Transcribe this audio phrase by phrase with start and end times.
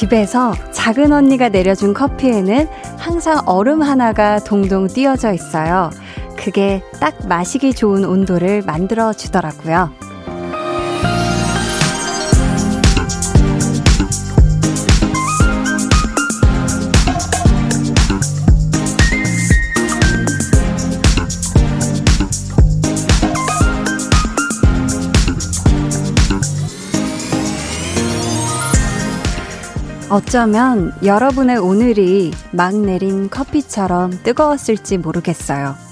[0.00, 5.90] 집에서 작은 언니가 내려준 커피에는 항상 얼음 하나가 동동 띄어져 있어요.
[6.42, 9.92] 그게 딱 마시기 좋은 온도를 만들어 주더라고요.
[30.08, 35.89] 어쩌면 여러분의 오늘이 막 내린 커피처럼 뜨거웠을지 모르겠어요.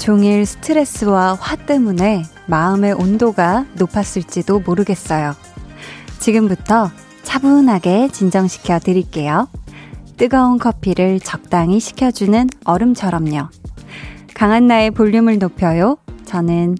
[0.00, 5.34] 종일 스트레스와 화 때문에 마음의 온도가 높았을지도 모르겠어요.
[6.18, 6.90] 지금부터
[7.22, 9.46] 차분하게 진정시켜 드릴게요.
[10.16, 13.50] 뜨거운 커피를 적당히 식혀주는 얼음처럼요.
[14.34, 15.98] 강한나의 볼륨을 높여요.
[16.24, 16.76] 저는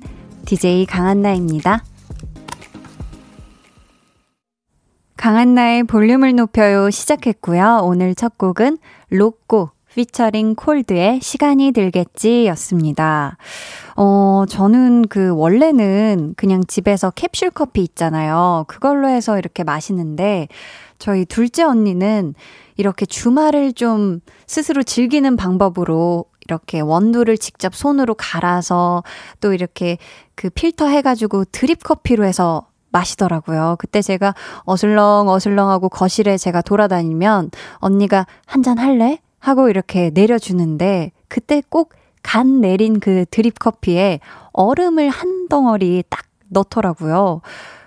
[0.46, 1.84] DJ 강한나입니다.
[5.18, 7.80] 강한나의 볼륨을 높여요 시작했고요.
[7.82, 8.78] 오늘 첫 곡은
[9.10, 13.36] 로꼬 피처링 콜드의 시간이 들겠지 였습니다.
[13.96, 18.64] 어, 저는 그 원래는 그냥 집에서 캡슐 커피 있잖아요.
[18.68, 20.48] 그걸로 해서 이렇게 마시는데
[20.98, 22.34] 저희 둘째 언니는
[22.76, 29.02] 이렇게 주말을 좀 스스로 즐기는 방법으로 이렇게 원두를 직접 손으로 갈아서
[29.40, 29.98] 또 이렇게
[30.34, 33.76] 그 필터 해가지고 드립 커피로 해서 마시더라고요.
[33.78, 39.18] 그때 제가 어슬렁 어슬렁하고 거실에 제가 돌아다니면 언니가 한 잔 할래?
[39.40, 44.20] 하고 이렇게 내려주는데 그때 꼭 간 내린 그 드립 커피에
[44.52, 47.40] 얼음을 한 덩어리 딱 넣더라고요.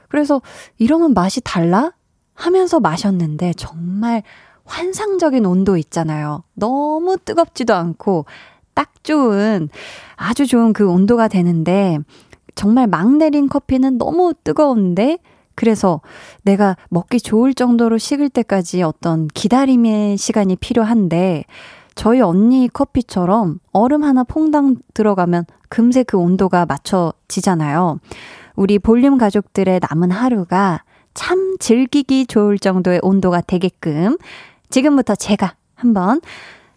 [0.09, 0.41] 그래서
[0.77, 1.93] 이러면 맛이 달라?
[2.35, 4.23] 하면서 마셨는데 정말
[4.65, 6.43] 환상적인 온도 있잖아요.
[6.55, 8.25] 너무 뜨겁지도 않고
[8.73, 9.69] 딱 좋은
[10.15, 11.99] 아주 좋은 그 온도가 되는데
[12.55, 15.19] 정말 막 내린 커피는 너무 뜨거운데
[15.55, 16.01] 그래서
[16.43, 21.45] 내가 먹기 좋을 정도로 식을 때까지 어떤 기다림의 시간이 필요한데
[21.95, 27.99] 저희 언니 커피처럼 얼음 하나 퐁당 들어가면 금세 그 온도가 맞춰지잖아요.
[28.55, 30.83] 우리 볼륨 가족들의 남은 하루가
[31.13, 34.17] 참 즐기기 좋을 정도의 온도가 되게끔
[34.69, 36.21] 지금부터 제가 한번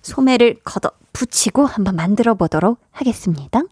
[0.02, 3.62] 소매를 걷어 붙이고 한번 만들어 보도록 하겠습니다.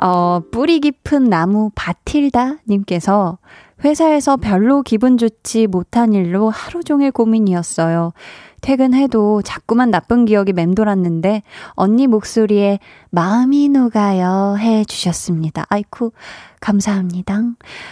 [0.00, 3.38] 어, 뿌리 깊은 나무 바틸다 님께서
[3.84, 8.12] 회사에서 별로 기분 좋지 못한 일로 하루 종일 고민이었어요.
[8.60, 12.78] 퇴근해도 자꾸만 나쁜 기억이 맴돌았는데 언니 목소리에
[13.10, 15.66] 마음이 녹아요 해 주셨습니다.
[15.68, 16.12] 아이쿠
[16.60, 17.40] 감사합니다.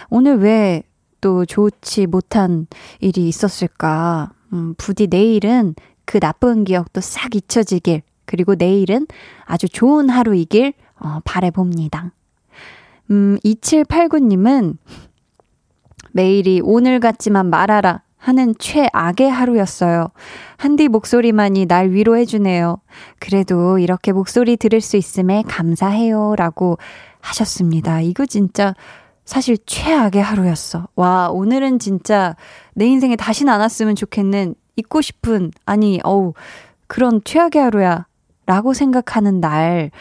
[0.09, 0.83] 오늘 왜
[1.21, 2.67] 또 좋지 못한
[2.99, 4.31] 일이 있었을까?
[4.51, 9.07] 음, 부디 내일은 그 나쁜 기억도 싹 잊혀지길 그리고 내일은
[9.45, 10.73] 아주 좋은 하루이길
[11.03, 12.11] 어, 바래봅니다.
[13.11, 14.77] 음, 2789님은
[16.13, 20.09] 매일이 오늘 같지만 말아라 하는 최악의 하루였어요.
[20.57, 22.79] 한디 목소리만이 날 위로해주네요.
[23.19, 26.35] 그래도 이렇게 목소리 들을 수 있음에 감사해요.
[26.37, 26.77] 라고
[27.19, 28.01] 하셨습니다.
[28.01, 28.75] 이거 진짜
[29.25, 30.87] 사실 최악의 하루였어.
[30.95, 32.35] 와, 오늘은 진짜
[32.73, 36.33] 내 인생에 다시는 안 왔으면 좋겠는, 잊고 싶은, 아니, 어우,
[36.87, 38.07] 그런 최악의 하루야.
[38.45, 39.91] 라고 생각하는 날.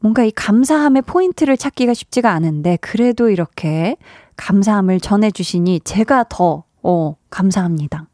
[0.00, 3.96] 뭔가 이 감사함의 포인트를 찾기가 쉽지가 않은데 그래도 이렇게
[4.36, 8.06] 감사함을 전해 주시니 제가 더, 어, 감사합니다.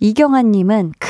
[0.00, 1.08] 이경아 님은, 크,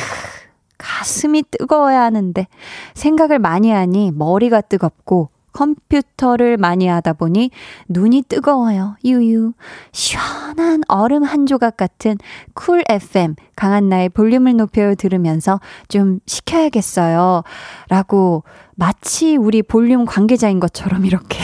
[0.78, 2.46] 가슴이 뜨거워야 하는데
[2.94, 7.50] 생각을 많이 하니 머리가 뜨겁고 컴퓨터를 많이 하다 보니
[7.88, 8.96] 눈이 뜨거워요.
[9.04, 9.54] 유유.
[9.90, 12.16] 시원한 얼음 한 조각 같은
[12.54, 17.42] 쿨 FM 강한나의 볼륨을 높여 들으면서 좀 식혀야겠어요.
[17.88, 18.44] 라고
[18.78, 21.36] 마치 우리 볼륨 관계자인 것처럼 이렇게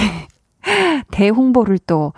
[1.11, 2.13] 대홍보를 또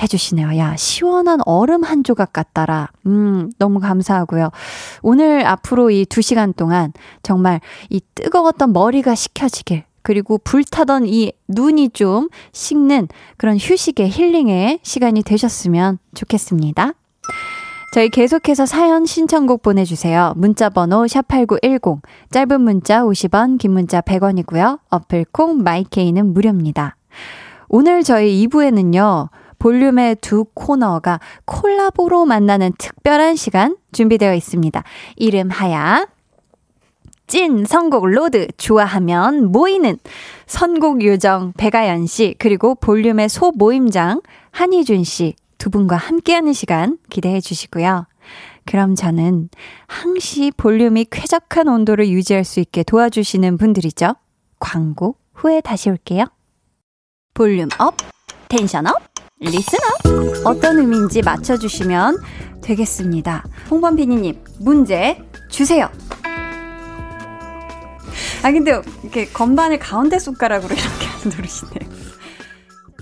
[0.00, 0.56] 해주시네요.
[0.58, 2.88] 야, 시원한 얼음 한 조각 같다라.
[3.06, 4.50] 음, 너무 감사하고요.
[5.02, 6.92] 오늘 앞으로 이 두 시간 동안
[7.24, 15.24] 정말 이 뜨거웠던 머리가 식혀지길 그리고 불타던 이 눈이 좀 식는 그런 휴식의 힐링의 시간이
[15.24, 16.92] 되셨으면 좋겠습니다.
[17.92, 20.34] 저희 계속해서 사연 신청곡 보내주세요.
[20.36, 22.00] 문자번호 샵8910,
[22.30, 24.78] 짧은 문자 50원, 긴 문자 100원이고요.
[24.90, 26.96] 어플콩, 마이케이는 무료입니다.
[27.68, 29.28] 오늘 저희 2부에는요,
[29.58, 34.84] 볼륨의 두 코너가 콜라보로 만나는 특별한 시간 준비되어 있습니다.
[35.16, 36.06] 이름 하야,
[37.26, 39.98] 찐 선곡 로드 좋아하면 모이는
[40.46, 44.20] 선곡 요정 배가연 씨 그리고 볼륨의 소모임장
[44.52, 48.06] 한희준 씨 두 분과 함께하는 시간 기대해 주시고요.
[48.64, 49.50] 그럼 저는
[49.86, 54.14] 항시 볼륨이 쾌적한 온도를 유지할 수 있게 도와주시는 분들이죠.
[54.58, 56.24] 광고 후에 다시 올게요.
[57.34, 57.94] volume up,
[58.48, 58.96] tension up,
[59.38, 60.46] listen up.
[60.46, 62.16] 어떤 의미인지 맞춰주시면
[62.62, 63.44] 되겠습니다.
[63.70, 65.90] 홍범 PD님, 문제 주세요.
[68.42, 71.99] 아, 근데 이렇게 건반을 가운데 손가락으로 이렇게 누르시네요.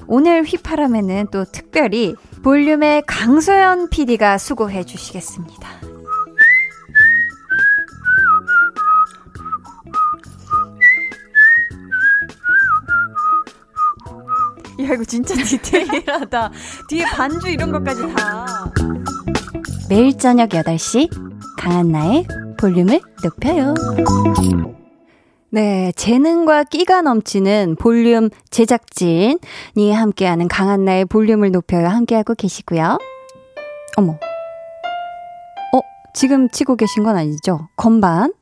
[0.09, 5.69] 오늘 휘파람에는 또 특별히 볼륨의 강소연 PD가 수고해 주시겠습니다.
[14.81, 16.53] 야, 이거 진짜 디테일하다.
[16.89, 18.73] 뒤에 반주 이런 것까지 다.
[19.91, 21.11] 매일 저녁 8시,
[21.59, 22.27] 강한나의
[22.59, 23.75] 볼륨을 높여요.
[25.51, 31.89] 네, 재능과 끼가 넘치는 볼륨 제작진이 함께하는 강한나의 볼륨을 높여요.
[31.89, 32.99] 함께하고 계시고요.
[33.97, 34.13] 어머.
[34.13, 35.81] 어,
[36.13, 37.69] 지금 치고 계신 건 아니죠?
[37.77, 38.35] 건반.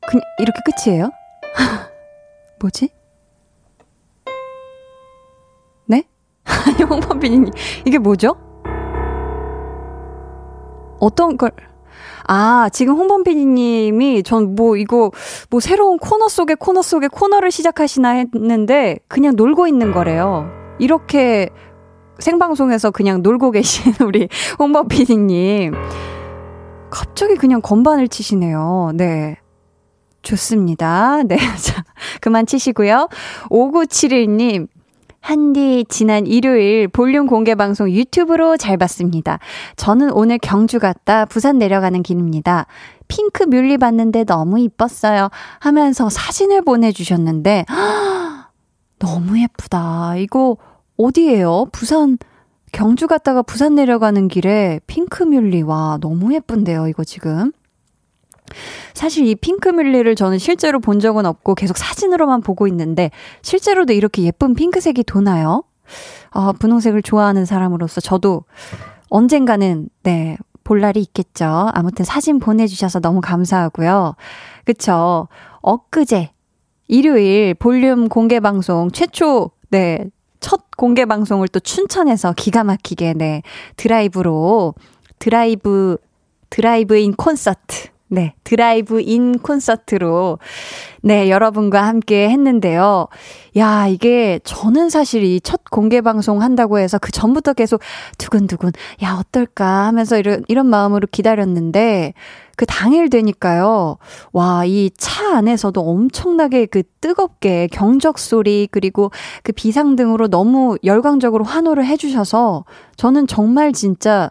[0.00, 1.10] 그냥 이렇게 끝이에요?
[2.58, 2.88] 뭐지?
[5.86, 6.02] 네?
[6.44, 7.50] 아니, 홍범빈님,
[7.86, 8.34] 이게 뭐죠?
[10.98, 11.52] 어떤 걸,
[12.32, 15.10] 아, 지금 홍범 PD님이 전 뭐 이거
[15.50, 20.48] 뭐 새로운 코너 속에 코너 속에 코너를 시작하시나 했는데 그냥 놀고 있는 거래요.
[20.78, 21.48] 이렇게
[22.20, 24.28] 생방송에서 그냥 놀고 계신 우리
[24.58, 25.72] 홍범 PD님.
[26.90, 28.92] 갑자기 그냥 건반을 치시네요.
[28.94, 29.36] 네.
[30.22, 31.22] 좋습니다.
[31.24, 31.36] 네.
[31.58, 31.84] 자,
[32.20, 33.08] 그만 치시고요.
[33.50, 34.68] 5971님,
[35.20, 39.38] 한디 지난 일요일 볼륨 공개 방송 유튜브로 잘 봤습니다.
[39.76, 42.66] 저는 오늘 경주 갔다 부산 내려가는 길입니다.
[43.06, 45.28] 핑크 뮬리 봤는데 너무 이뻤어요.
[45.58, 47.66] 하면서 사진을 보내주셨는데
[48.98, 50.16] 너무 예쁘다.
[50.16, 50.56] 이거
[50.96, 51.66] 어디예요?
[51.72, 52.18] 부산
[52.72, 56.88] 경주 갔다가 부산 내려가는 길에 핑크 뮬리 와 너무 예쁜데요.
[56.88, 57.52] 이거 지금.
[58.94, 63.10] 사실 이 핑크뮬리를 저는 실제로 본 적은 없고 계속 사진으로만 보고 있는데
[63.42, 65.64] 실제로도 이렇게 예쁜 핑크색이 도나요?
[66.30, 68.44] 아, 분홍색을 좋아하는 사람으로서 저도
[69.08, 71.68] 언젠가는 네, 볼 날이 있겠죠.
[71.74, 74.14] 아무튼 사진 보내주셔서 너무 감사하고요.
[74.64, 75.28] 그쵸.
[75.62, 76.30] 엊그제,
[76.88, 80.06] 일요일 볼륨 공개 방송 최초, 네,
[80.38, 83.42] 첫 공개 방송을 또 춘천에서 기가 막히게, 네,
[83.76, 84.74] 드라이브로,
[85.18, 85.98] 드라이브,
[86.48, 90.40] 드라이브인 콘서트, 네, 드라이브 인 콘서트로,
[91.02, 93.06] 네, 여러분과 함께 했는데요.
[93.56, 97.80] 야, 이게 저는 사실 이 첫 공개 방송 한다고 해서 그 전부터 계속
[98.18, 98.72] 두근두근,
[99.04, 102.14] 야, 어떨까 하면서 이런, 이런 마음으로 기다렸는데,
[102.56, 103.96] 그 당일 되니까요.
[104.32, 109.12] 와, 이 차 안에서도 엄청나게 그 뜨겁게 경적 소리, 그리고
[109.44, 112.64] 그 비상등으로 너무 열광적으로 환호를 해 주셔서,
[112.96, 114.30] 저는 정말 진짜,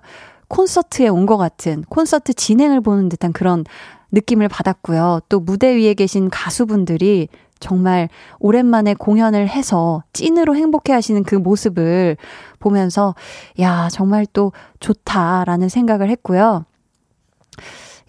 [0.49, 3.63] 콘서트에 온 것 같은 콘서트 진행을 보는 듯한 그런
[4.11, 5.21] 느낌을 받았고요.
[5.29, 7.29] 또 무대 위에 계신 가수분들이
[7.59, 8.09] 정말
[8.39, 12.17] 오랜만에 공연을 해서 찐으로 행복해 하시는 그 모습을
[12.59, 13.15] 보면서
[13.59, 16.65] 야, 정말 또 좋다라는 생각을 했고요.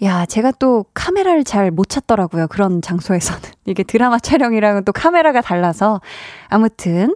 [0.02, 2.46] 야, 제가 또 카메라를 잘 못 찾더라고요.
[2.48, 3.42] 그런 장소에서는.
[3.66, 6.00] 이게 드라마 촬영이랑은 또 카메라가 달라서.
[6.48, 7.14] 아무튼,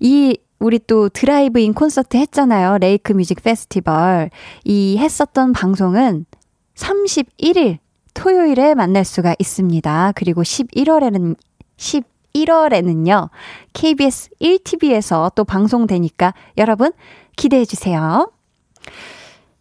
[0.00, 2.78] 이 우리 또 드라이브인 콘서트 했잖아요.
[2.78, 4.30] 레이크 뮤직 페스티벌.
[4.64, 6.26] 이 했었던 방송은
[6.74, 7.78] 31일
[8.12, 10.12] 토요일에 만날 수가 있습니다.
[10.14, 11.34] 그리고 11월에는
[11.78, 13.30] 11월에는요.
[13.72, 16.92] KBS 1TV에서 또 방송되니까 여러분
[17.36, 18.30] 기대해 주세요.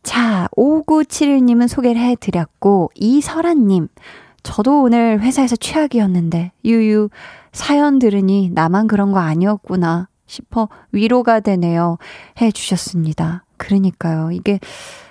[0.03, 3.87] 자, 5971님은 소개를 해 드렸고, 이설아 님.
[4.43, 7.09] 저도 오늘 회사에서 최악이었는데, 유유,
[7.51, 10.07] 사연 들으니 나만 그런 거 아니었구나.
[10.29, 11.97] 싶어 위로가 되네요.
[12.39, 13.43] 해 주셨습니다.
[13.57, 14.31] 그러니까요.
[14.31, 14.59] 이게,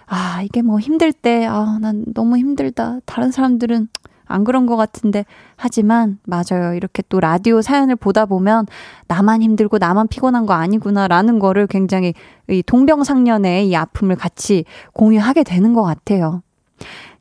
[0.07, 3.01] 아, 이게 뭐 힘들 때, 아, 난 너무 힘들다.
[3.05, 3.89] 다른 사람들은
[4.31, 5.25] 안 그런 것 같은데.
[5.57, 6.75] 하지만, 맞아요.
[6.75, 8.67] 이렇게 또 라디오 사연을 보다 보면,
[9.09, 12.15] 나만 힘들고 나만 피곤한 거 아니구나라는 거를 굉장히
[12.49, 16.43] 이 동병상련의 이 아픔을 같이 공유하게 되는 것 같아요.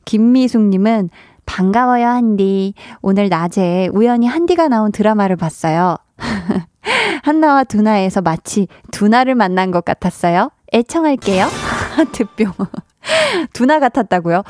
[0.04, 1.10] 김미숙님은,
[1.46, 2.74] 반가워요, 한디.
[3.00, 5.96] 오늘 낮에 우연히 한디가 나온 드라마를 봤어요.
[7.22, 10.50] 한나와 두나에서 마치 두나를 만난 것 같았어요.
[10.72, 11.46] 애청할게요.
[11.96, 12.52] 하트뿅.
[13.52, 14.42] 두나 같았다고요?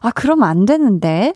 [0.00, 1.32] 아, 그러면 안 되는데.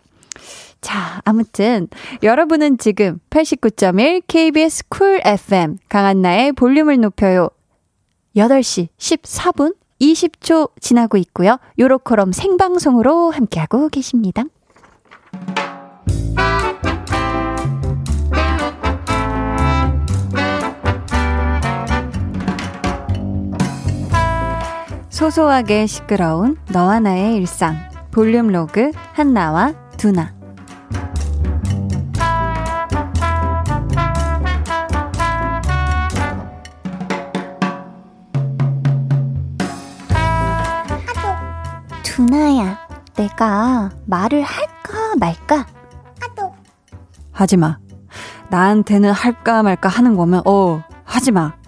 [0.81, 1.89] 자, 아무튼
[2.23, 7.51] 여러분은 지금 89.1 KBS 쿨 FM 강한나의 볼륨을 높여요.
[8.37, 11.59] 8시 14분 20초 지나고 있고요.
[11.79, 14.45] 요로코럼 생방송으로 함께하고 계십니다.
[25.21, 27.77] 소소하게 시끄러운 너와 나의 일상.
[28.11, 30.33] 볼륨 로그 한나와 두나.
[42.03, 42.79] 두나야,
[43.15, 45.67] 내가 말을 할까 말까?
[47.31, 47.77] 하지 마.
[48.49, 51.60] 나한테는 할까 말까 하는 거면, 어, 하지 마.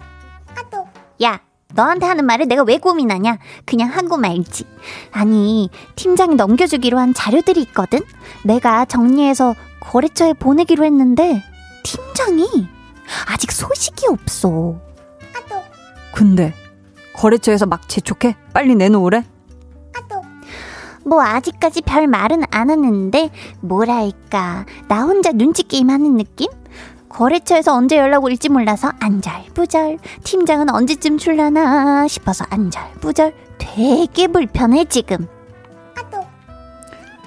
[1.73, 3.37] 야, 너한테 하는 말을 내가 왜 고민하냐?
[3.65, 4.65] 그냥 하고 말지.
[5.11, 7.99] 아니, 팀장이 넘겨주기로 한 자료들이 있거든?
[8.43, 11.43] 내가 정리해서 거래처에 보내기로 했는데,
[11.83, 12.67] 팀장이
[13.27, 14.79] 아직 소식이 없어.
[16.13, 16.53] 근데,
[17.13, 18.35] 거래처에서 막 재촉해?
[18.53, 19.25] 빨리 내놓으래?
[21.05, 26.47] 뭐 아직까지 별 말은 안 하는데 뭐랄까 나 혼자 눈치 게임 하는 느낌?
[27.13, 29.99] 거래처에서 언제 연락 올지 몰라서 안절부절.
[30.23, 33.33] 팀장은 언제쯤 출라나 싶어서 안절부절.
[33.57, 35.27] 되게 불편해 지금.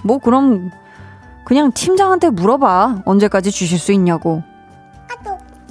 [0.04, 0.70] 뭐 그럼
[1.44, 3.02] 그냥 팀장한테 물어봐.
[3.04, 4.42] 언제까지 주실 수 있냐고.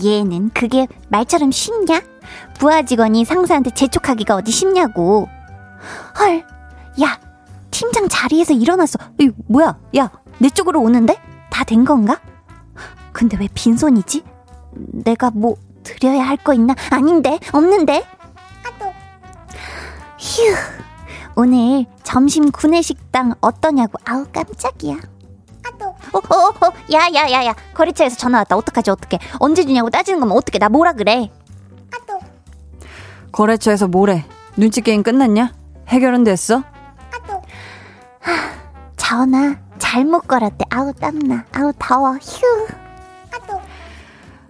[0.03, 2.01] 얘는 그게 말처럼 쉽냐?
[2.57, 5.29] 부하 직원이 상사한테 재촉하기가 어디 쉽냐고.
[6.19, 6.43] 헐.
[7.01, 7.19] 야
[7.71, 8.97] 팀장 자리에서 일어났어.
[9.19, 9.77] 이 뭐야?
[9.97, 11.17] 야 내 쪽으로 오는데?
[11.49, 12.19] 다 된 건가?
[13.15, 14.23] 근데 왜 빈손이지?
[14.73, 16.75] 내가 뭐 드려야 할 거 있나?
[16.91, 18.03] 아닌데 없는데
[20.19, 20.41] 휴
[21.37, 24.97] 오늘 점심 구내식당 어떠냐고 아우 깜짝이야
[26.13, 27.53] 어, 어, 어, 야, 야, 야, 야.
[27.73, 28.55] 거래처에서 전화 왔다.
[28.55, 29.19] 어떡하지, 어떡해.
[29.39, 30.59] 언제 주냐고 따지는 거면 어떡해.
[30.59, 31.29] 나 뭐라 그래.
[33.33, 34.23] 거래처에서 뭐래
[34.55, 35.51] 눈치 게임 끝났냐?
[35.89, 36.63] 해결은 됐어?
[38.95, 40.63] 전화 잘못 걸었대.
[40.69, 41.43] 아우, 땀나.
[41.51, 42.13] 아우, 더워.
[42.13, 42.67] 휴.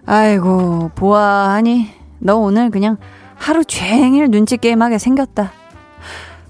[0.06, 1.88] 아이고 보아하니
[2.20, 2.96] 너 오늘 그냥
[3.34, 5.52] 하루 종일 눈치 게임하게 생겼다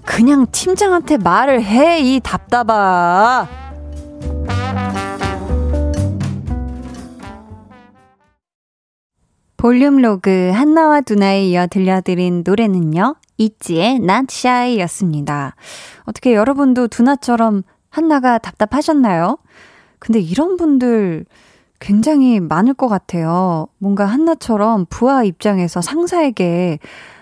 [0.05, 3.47] 그냥 팀장한테 말을 해 이 답답아
[9.57, 13.15] 볼륨 로그 한나와 두나에 이어 들려드린 노래는요.
[13.39, 13.99] 있지의
[14.29, 15.55] Shy 였습니다.
[16.05, 19.39] 어떻게 여러분도 두나처럼 한나가 답답하셨나요?
[19.97, 21.25] 근데 이런 분들
[21.79, 23.67] 굉장히 많을 것 같아요.
[23.77, 26.79] 뭔가 한나처럼 부하 입장에서 상사에게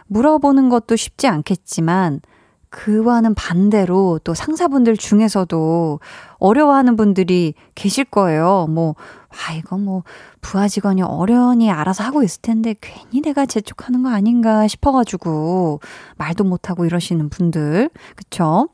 [0.07, 2.21] 물어보는 것도 쉽지 않겠지만,
[2.69, 5.99] 그와는 반대로 또 상사분들 중에서도
[6.39, 8.67] 어려워하는 분들이 계실 거예요.
[8.69, 8.95] 뭐,
[9.29, 10.03] 아, 이거 뭐,
[10.41, 15.79] 부하 직원이 어련히 알아서 하고 있을 텐데, 괜히 내가 재촉하는 거 아닌가 싶어가지고,
[16.17, 17.89] 말도 못하고 이러시는 분들.
[18.17, 18.67] 그쵸?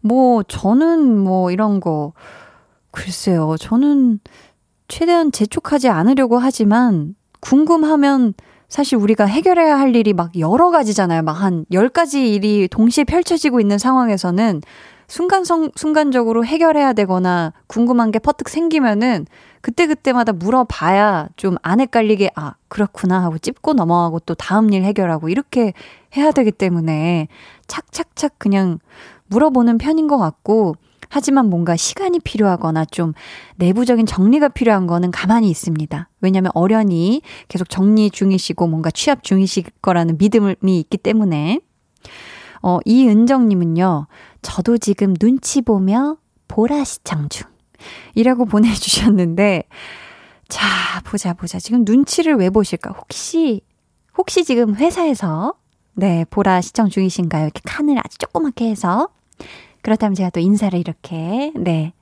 [0.00, 2.12] 뭐, 저는 뭐, 이런 거,
[2.90, 3.54] 글쎄요.
[3.60, 4.18] 저는
[4.90, 8.34] 최대한 재촉하지 않으려고 하지만, 궁금하면
[8.68, 11.22] 사실 우리가 해결해야 할 일이 막 여러 가지잖아요.
[11.22, 14.60] 막 한 10가지 일이 동시에 펼쳐지고 있는 상황에서는
[15.08, 19.26] 순간성, 순간적으로 해결해야 되거나 궁금한 게 퍼뜩 생기면은
[19.62, 25.72] 그때그때마다 물어봐야 좀 안 헷갈리게, 아, 그렇구나 하고 찝고 넘어가고 또 다음 일 해결하고 이렇게
[26.16, 27.28] 해야 되기 때문에
[27.68, 28.78] 착착착 그냥
[29.28, 30.74] 물어보는 편인 것 같고,
[31.10, 33.12] 하지만 뭔가 시간이 필요하거나 좀
[33.56, 36.08] 내부적인 정리가 필요한 거는 가만히 있습니다.
[36.20, 41.60] 왜냐면 어련히 계속 정리 중이시고 뭔가 취합 중이실 거라는 믿음이 있기 때문에.
[42.62, 44.06] 어, 이은정님은요,
[44.42, 47.48] 저도 지금 눈치 보며 보라 시청 중.
[48.14, 49.64] 이라고 보내주셨는데,
[50.48, 51.58] 자, 보자, 보자.
[51.58, 52.92] 지금 눈치를 왜 보실까?
[52.92, 53.62] 혹시,
[54.16, 55.54] 혹시 지금 회사에서,
[55.94, 57.44] 네, 보라 시청 중이신가요?
[57.44, 59.08] 이렇게 칸을 아주 조그맣게 해서.
[59.82, 61.92] 그렇다면 제가 또 인사를 이렇게, 네.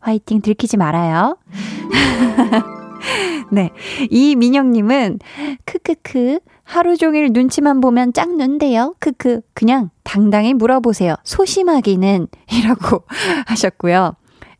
[0.00, 1.36] 화이팅 들키지 말아요.
[3.50, 3.70] 네.
[4.10, 5.18] 이민영님은,
[5.64, 8.94] 크크크, 하루 종일 눈치만 보면 짝 눈대요.
[9.00, 11.16] 크크, 그냥 당당히 물어보세요.
[11.24, 13.02] 소심하기는, 이라고
[13.46, 14.14] 하셨고요.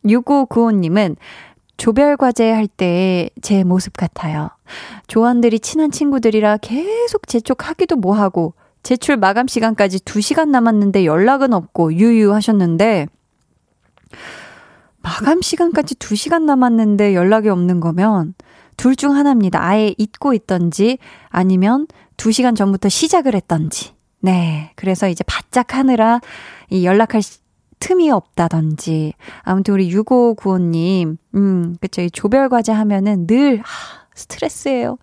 [0.05, 1.15] 6595님은,
[1.77, 4.49] 조별과제 할 때 제 모습 같아요.
[5.07, 13.07] 조원들이 친한 친구들이라 계속 재촉하기도 뭐하고, 제출 마감 시간까지 2시간 남았는데 연락은 없고 유유 하셨는데
[15.01, 18.33] 마감 시간까지 2시간 남았는데 연락이 없는 거면
[18.77, 19.61] 둘 중 하나입니다.
[19.63, 23.93] 아예 잊고 있던지 아니면 2시간 전부터 시작을 했던지.
[24.21, 24.71] 네.
[24.75, 26.19] 그래서 이제 바짝 하느라
[26.69, 27.21] 이 연락할
[27.79, 29.13] 틈이 없다던지.
[29.43, 32.01] 아무튼 우리 6595님, 음, 그쵸.
[32.01, 34.97] 이 조별과제 하면은 늘, 하, 스트레스예요.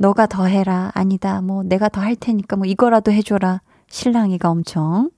[0.00, 0.90] 너가 더 해라.
[0.94, 1.42] 아니다.
[1.42, 3.60] 뭐 내가 더 할 테니까 뭐 이거라도 해줘라.
[3.90, 5.10] 신랑이가 엄청.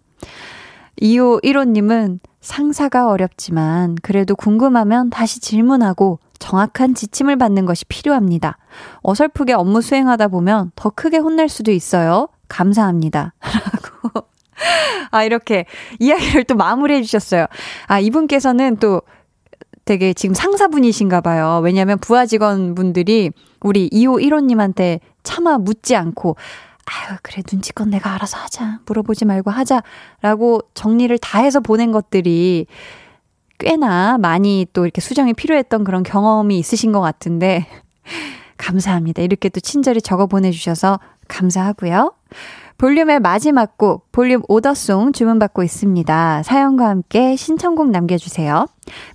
[1.00, 8.58] 2호 1호님은 상사가 어렵지만 그래도 궁금하면 다시 질문하고 정확한 지침을 받는 것이 필요합니다.
[9.02, 12.26] 어설프게 업무 수행하다 보면 더 크게 혼날 수도 있어요.
[12.48, 13.34] 감사합니다.
[14.02, 14.26] 라고
[15.12, 15.64] 아, 이렇게
[16.00, 17.46] 이야기를 또 마무리해 주셨어요.
[17.86, 19.02] 아, 이분께서는 또
[19.84, 21.60] 되게 지금 상사분이신가 봐요.
[21.62, 26.36] 왜냐면 부하 직원분들이 우리 2호 1호님한테 차마 묻지 않고
[26.84, 28.80] 아유, 그래, 눈치껏 내가 알아서 하자.
[28.86, 32.66] 물어보지 말고 하자라고 정리를 다 해서 보낸 것들이
[33.58, 37.66] 꽤나 많이 또 이렇게 수정이 필요했던 그런 경험이 있으신 것 같은데,
[38.58, 39.22] 감사합니다.
[39.22, 40.98] 이렇게 또 친절히 적어 보내주셔서
[41.28, 42.12] 감사하고요.
[42.78, 46.42] 볼륨의 마지막 곡, 볼륨 오더송 주문받고 있습니다.
[46.42, 48.66] 사연과 함께 신청곡 남겨주세요.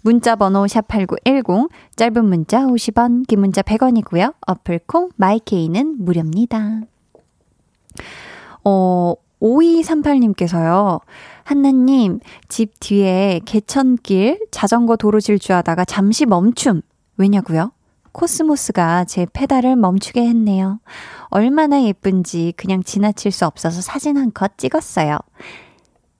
[0.02, 4.34] 문자 번호 샵8910, 짧은 문자 50원, 긴 문자 100원이고요.
[4.48, 6.82] 어플 콩, 마이케이는 무료입니다.
[8.64, 11.02] 어, 5238님께서요.
[11.44, 16.82] 한나님, 집 뒤에 개천길 자전거 도로 질주하다가 잠시 멈춤.
[17.18, 17.72] 왜냐고요?
[18.22, 20.80] 코스모스가 제 페달을 멈추게 했네요.
[21.30, 25.18] 얼마나 예쁜지 그냥 지나칠 수 없어서 사진 한 컷 찍었어요.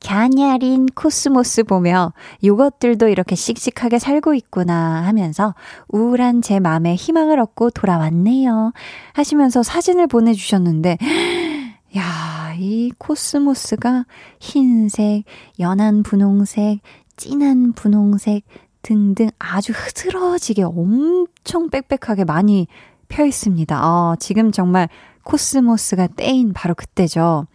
[0.06, 5.56] 가녀린 코스모스 보며 이것들도 이렇게 씩씩하게 살고 있구나 하면서
[5.88, 8.74] 우울한 제 마음에 희망을 얻고 돌아왔네요.
[9.14, 10.98] 하시면서 사진을 보내주셨는데,
[11.98, 14.06] 야, 이 코스모스가
[14.40, 15.24] 흰색,
[15.60, 16.80] 연한 분홍색,
[17.18, 18.44] 진한 분홍색,
[18.82, 22.68] 등등 아주 흐드러지게 엄청 빽빽하게 많이
[23.10, 23.80] 펴 있습니다.
[23.86, 24.90] 어, 지금 정말
[25.24, 27.46] 코스모스가 때인 바로 그때죠.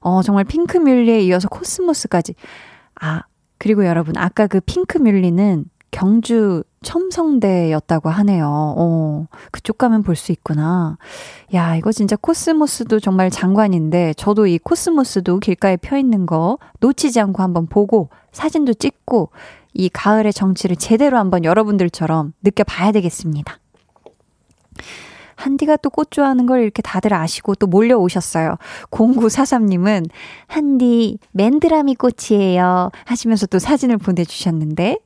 [0.00, 2.34] 어, 정말 핑크뮬리에 이어서 코스모스까지.
[3.00, 3.22] 아,
[3.58, 8.48] 그리고 여러분, 아까 그 핑크뮬리는 경주 첨성대였다고 하네요.
[8.48, 10.96] 어, 그쪽 가면 볼 수 있구나.
[11.54, 17.42] 야, 이거 진짜 코스모스도 정말 장관인데, 저도 이 코스모스도 길가에 펴 있는 거 놓치지 않고
[17.42, 19.30] 한번 보고, 사진도 찍고,
[19.74, 23.58] 이 가을의 정치를 제대로 한번 여러분들처럼 느껴봐야 되겠습니다.
[25.36, 28.56] 한디가 또 꽃 좋아하는 걸 이렇게 다들 아시고 또 몰려오셨어요.
[28.90, 30.08] 0943님은
[30.46, 32.90] 한디 맨드라미 꽃이에요.
[33.04, 34.98] 하시면서 또 사진을 보내주셨는데,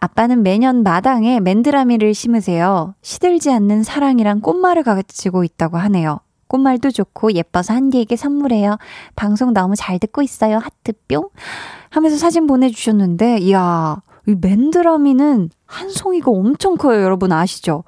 [0.00, 2.94] 아빠는 매년 마당에 맨드라미를 심으세요.
[3.02, 6.20] 시들지 않는 사랑이랑 꽃말을 가지고 있다고 하네요.
[6.56, 8.78] 꽃말도 좋고 예뻐서 한디에게 선물해요.
[9.14, 10.58] 방송 너무 잘 듣고 있어요.
[10.58, 11.28] 하트 뿅.
[11.90, 17.02] 하면서 사진 보내주셨는데, 이야, 이 맨드라미는 한 송이가 엄청 커요.
[17.02, 17.84] 여러분 아시죠?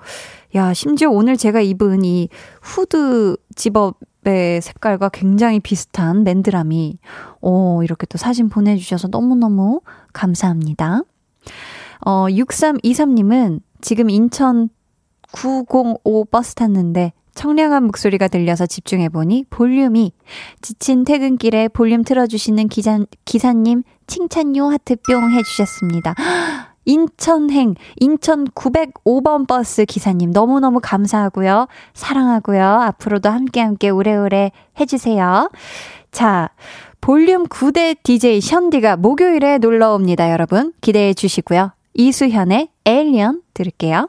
[0.54, 2.28] 야, 심지어 오늘 제가 입은 이
[2.62, 6.98] 후드 집업 의 색깔과 굉장히 비슷한 맨드라미.
[7.40, 9.80] 오, 이렇게 또 사진 보내주셔서 너무너무
[10.12, 11.02] 감사합니다.
[12.04, 14.68] 어, 6323님은 지금 인천
[15.32, 20.12] 905 버스 탔는데 청량한 목소리가 들려서 집중해보니 볼륨이
[20.60, 26.16] 지친 퇴근길에 볼륨 틀어주시는 기자, 기사님 칭찬요 하트 뿅 해주셨습니다.
[26.84, 31.68] 인천행, 인천 905번 버스 기사님 너무너무 감사하고요.
[31.94, 32.64] 사랑하고요.
[32.64, 35.48] 앞으로도 함께 함께 오래오래 해주세요.
[36.10, 36.50] 자,
[37.00, 40.72] 볼륨 9대 DJ 션디가 목요일에 놀러 옵니다, 여러분.
[40.80, 41.70] 기대해 주시고요.
[41.94, 44.08] 이수현의 Alien 들을게요.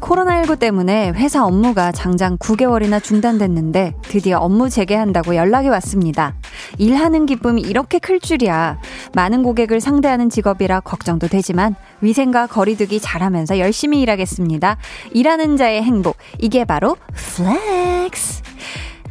[0.00, 6.34] 코로나19 때문에 회사 업무가 장장 9개월이나 중단됐는데 드디어 업무 재개한다고 연락이 왔습니다.
[6.78, 8.78] 일하는 기쁨이 이렇게 클 줄이야.
[9.14, 14.76] 많은 고객을 상대하는 직업이라 걱정도 되지만 위생과 거리두기 잘하면서 열심히 일하겠습니다.
[15.12, 16.16] 일하는 자의 행복.
[16.38, 18.42] 이게 바로 flex.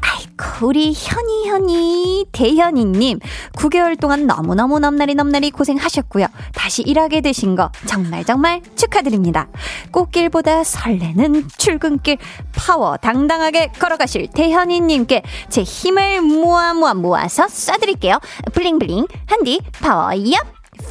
[0.04, 3.20] 아이고, 우리 현이, 현이, 대현이님.
[3.54, 6.28] 9개월 동안 너무너무 넘나리 넘나리 고생하셨고요.
[6.54, 9.48] 다시 일하게 되신 거 정말 정말 축하드립니다.
[9.92, 12.18] 꽃길보다 설레는 출근길
[12.54, 18.22] 파워 당당하게 걸어가실 대현이님께 제 힘을 모아 모아 모아서 쏴드릴게요.
[18.54, 20.36] bling bling 한디 파워 얍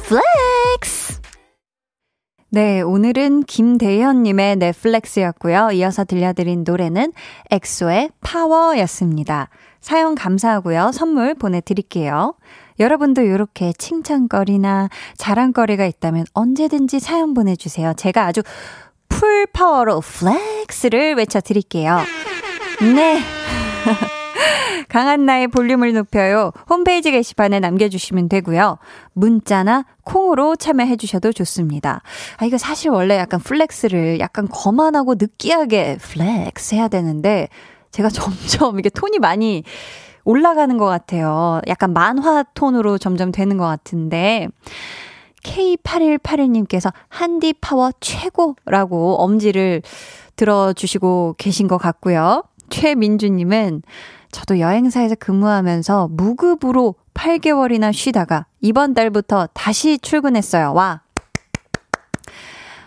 [0.07, 1.22] flex.
[2.53, 5.71] 네, 오늘은 김대현님의 넷플렉스였고요.
[5.71, 7.11] 이어서 들려드린 노래는
[7.49, 9.49] 엑소의 파워였습니다.
[9.81, 10.91] 사연 감사하고요.
[10.93, 12.35] 선물 보내드릴게요.
[12.79, 17.95] 여러분도 이렇게 칭찬거리나 자랑거리가 있다면 언제든지 사연 보내주세요.
[17.95, 18.43] 제가 아주
[19.09, 22.01] full power로 flex를 외쳐드릴게요.
[22.81, 23.19] 네.
[24.89, 26.51] 강한나의 볼륨을 높여요.
[26.69, 28.77] 홈페이지 게시판에 남겨주시면 되고요.
[29.13, 32.01] 문자나 콩으로 참여해 주셔도 좋습니다.
[32.37, 37.47] 아, 이거 사실 원래 약간 flex를 약간 거만하고 느끼하게 flex 해야 되는데
[37.91, 39.63] 제가 점점 이게 톤이 많이
[40.25, 41.61] 올라가는 것 같아요.
[41.67, 44.47] 약간 만화 톤으로 점점 되는 것 같은데.
[45.43, 49.81] K8181님께서 한디 파워 최고라고 엄지를
[50.35, 52.43] 들어주시고 계신 것 같고요.
[52.73, 53.83] 최민주님은
[54.31, 60.73] 저도 여행사에서 근무하면서 무급으로 8개월이나 쉬다가 이번 달부터 다시 출근했어요.
[60.73, 61.01] 와.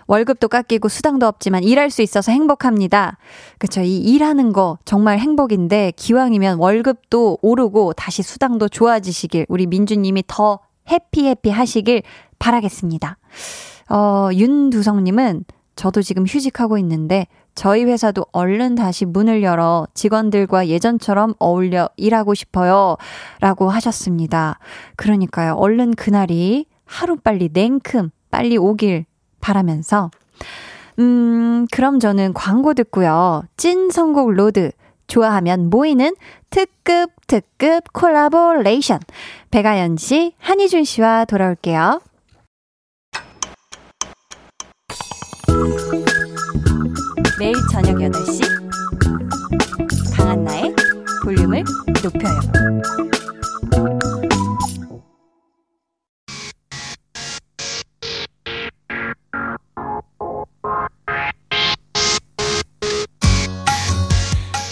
[0.08, 3.18] 월급도 깎이고 수당도 없지만 일할 수 있어서 행복합니다.
[3.58, 3.80] 그쵸.
[3.80, 10.58] 이 일하는 거 정말 행복인데 기왕이면 월급도 오르고 다시 수당도 좋아지시길 우리 민주님이 더
[10.90, 12.02] 해피 해피 하시길
[12.40, 13.18] 바라겠습니다.
[13.90, 15.44] 어, 윤두성님은
[15.76, 22.96] 저도 지금 휴직하고 있는데 저희 회사도 얼른 다시 문을 열어 직원들과 예전처럼 어울려 일하고 싶어요.
[23.40, 24.58] 라고 하셨습니다.
[24.94, 25.54] 그러니까요.
[25.54, 29.06] 얼른 그날이 하루빨리 냉큼 빨리 오길
[29.40, 30.10] 바라면서
[30.98, 33.42] 음, 그럼 저는 광고 듣고요.
[33.56, 34.70] 찐 선곡 로드
[35.06, 36.14] 좋아하면 모이는
[36.50, 39.00] 특급 특급 콜라보레이션
[39.50, 42.00] 배가연 씨, 한희준 씨와 돌아올게요.
[47.38, 48.40] 매일 저녁 8시
[50.16, 50.74] 강한나의
[51.22, 51.64] 볼륨을
[52.02, 52.40] 높여요.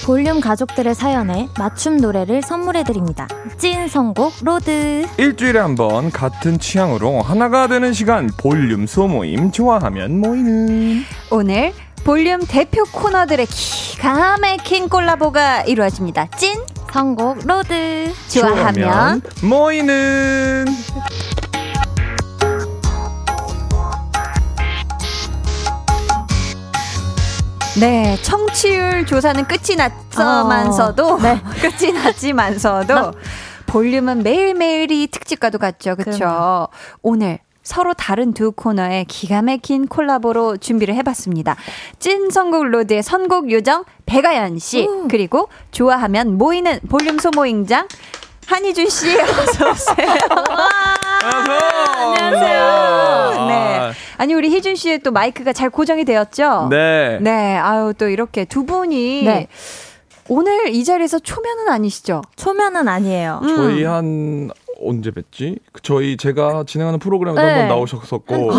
[0.04, 3.26] 볼륨 가족들의 사연에 맞춤 노래를 선물해드립니다.
[3.56, 5.06] 찐 선곡 로드.
[5.16, 11.72] 일주일에 한 번 같은 취향으로 하나가 되는 시간 볼륨 소모임 좋아하면 모이는 오늘
[12.04, 16.28] 볼륨 대표 코너들의 기가 막힌 콜라보가 이루어집니다.
[16.36, 16.62] 찐
[16.94, 18.12] 선곡 로드.
[18.28, 20.66] 좋아하면 모이는
[27.80, 31.40] 네, 청취율 조사는 끝이 났지만서도 어, 네.
[31.60, 33.12] 끝이 났지만서도
[33.66, 35.96] 볼륨은 매일매일이 특집과도 같죠.
[35.96, 36.68] 그렇죠?
[37.02, 41.56] 오늘 서로 다른 두 코너의 기가 막힌 콜라보로 준비를 해봤습니다.
[41.98, 47.88] 찐 선곡 로드의 선곡 요정 배가연 씨 그리고 좋아하면 모이는 볼륨 소모임장
[48.46, 50.08] 한희준 씨 어서 오세요.
[51.96, 53.46] 안녕하세요.
[53.48, 53.92] 네.
[54.18, 56.68] 아니 우리 희준 씨의 또 마이크가 잘 고정이 되었죠?
[56.70, 57.18] 네.
[57.22, 57.56] 네.
[57.56, 59.48] 아유 또 이렇게 두 분이 네.
[60.28, 62.22] 오늘 이 자리에서 초면은 아니시죠?
[62.36, 63.40] 초면은 아니에요.
[63.42, 63.56] 음.
[63.56, 64.50] 저희 한
[64.80, 65.58] 언제 뵀지?
[65.72, 67.52] 그 저희 제가 진행하는 프로그램에도 네.
[67.52, 68.54] 한번 나오셨었고 아.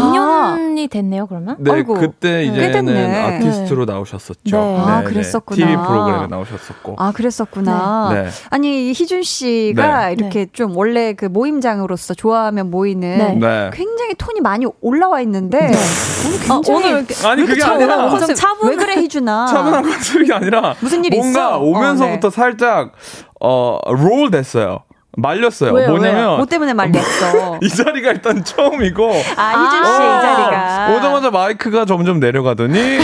[0.58, 1.56] 2년이 됐네요, 그러면?
[1.60, 2.91] 네, 아이고, 그때 꽤 됐네.
[2.91, 4.58] 이제는 아티스트로 나오셨었죠.
[4.58, 4.78] 네.
[4.80, 5.56] 아, 그랬었구나.
[5.56, 6.95] TV 프로그램에 나오셨었고.
[6.97, 8.10] 아 그랬었구나.
[8.13, 8.28] 네.
[8.49, 10.13] 아니 희준 씨가 네.
[10.13, 13.36] 이렇게 좀 원래 그 모임장으로서 좋아하면 모이는 네.
[13.36, 13.69] 네.
[13.73, 18.19] 굉장히 톤이 많이 올라와 있는데 오늘 어, 굉장히 오늘 이렇게 아니 그게 아니라 차분한 엄청
[18.19, 18.36] 컨셉?
[18.36, 19.45] 차분- 왜 그래 희준아?
[19.47, 21.60] 차분한 컨셉이 아니라 무슨 일이 뭔가 있어?
[21.60, 22.91] 오면서부터 어, 살짝
[23.39, 24.80] 어롤 됐어요.
[25.17, 25.71] 말렸어요.
[25.73, 27.60] 왜요, 뭐냐면 뭐 때문에 말렸어?
[27.63, 30.21] 이 자리가 일단 처음이고 아 희준 씨이 아.
[30.21, 32.99] 자리가 오자마자 마이크가 점점 내려가더니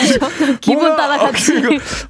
[0.60, 1.52] 기분 뭔가, 따라 같이.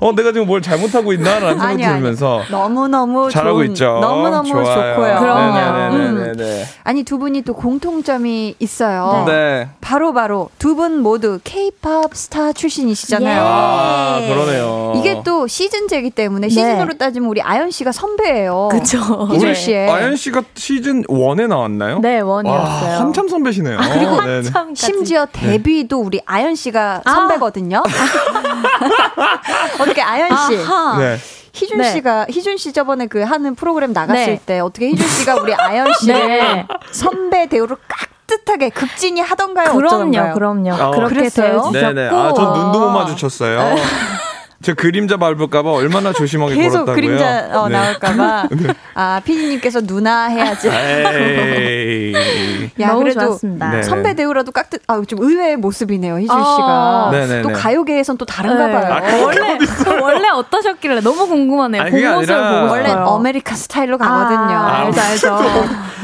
[0.01, 1.83] 어, 어 내가 지금 뭘 잘못하고 있나라는 아니.
[1.83, 3.99] 들면서 너무 너무 잘하고 좋은, 있죠.
[4.01, 4.49] 너무 너무.
[4.49, 5.19] 좋고요.
[5.21, 5.97] 그럼요.
[5.99, 6.65] 네네네네.
[6.85, 9.25] 아니 두 분이 또 공통점이 있어요.
[9.27, 9.69] 네.
[9.81, 13.41] 바로 바로 두 분 모두 K-팝 스타 출신이시잖아요.
[13.43, 14.29] 아 예.
[14.29, 14.93] 그러네요.
[14.97, 16.53] 이게 또 시즌제이기 때문에 네.
[16.53, 18.69] 시즌으로 따지면 우리 아연 씨가 선배예요.
[18.71, 18.99] 그쵸.
[19.39, 21.99] 우리 씨의 아연 씨가 시즌 1에 나왔나요?
[22.01, 22.99] 네, 와, 원이었어요.
[22.99, 23.79] 한참 선배시네요.
[23.79, 24.35] 그리고 네네.
[24.35, 24.75] 한참까지.
[24.87, 27.11] 심지어 데뷔도 우리 아연 씨가 아.
[27.15, 27.83] 선배거든요.
[29.81, 30.99] 어떻게 아연 씨, 아하.
[30.99, 31.17] 네.
[31.53, 31.93] 희준 네.
[31.93, 34.41] 씨가 희준 씨 저번에 그 하는 프로그램 나갔을 네.
[34.45, 36.67] 때 어떻게 희준 씨가 우리 아연 씨를 네.
[36.93, 37.77] 선배 대우로
[38.27, 39.73] 깍듯하게 극진히 하던가요?
[39.75, 40.35] 그럼요, 어쩌던가요?
[40.35, 40.73] 그럼요.
[40.75, 41.15] 아, 그렇게?
[41.31, 41.71] 되어주셨고.
[41.73, 42.09] 네네.
[42.09, 43.77] 아, 전 눈도 못 마주쳤어요.
[44.63, 46.95] 제 그림자 밟을까봐 얼마나 조심하게 계속 걸었다고요.
[46.95, 47.77] 그림자 어, 네.
[47.77, 48.49] 나올까봐
[48.95, 50.69] 아 피디님께서 누나 해야지.
[52.81, 53.71] 야 너무 그래도 좋았습니다.
[53.71, 53.83] 네.
[53.83, 56.55] 선배 대우라도 깍듯 아좀 의외의 모습이네요 희준 아.
[56.57, 57.09] 씨가.
[57.13, 57.43] 네네네.
[57.43, 58.73] 또 가요계에선 또 다른가 네.
[58.73, 58.93] 봐요.
[58.95, 59.59] 아, 원래
[60.01, 61.83] 원래 어떠셨길래 너무 궁금하네요.
[61.83, 63.05] 아니, 그게 본모습을 아니라 보고 원래 싶어요.
[63.07, 64.57] American style로 가거든요.
[64.57, 65.27] 아, 알죠, 알죠.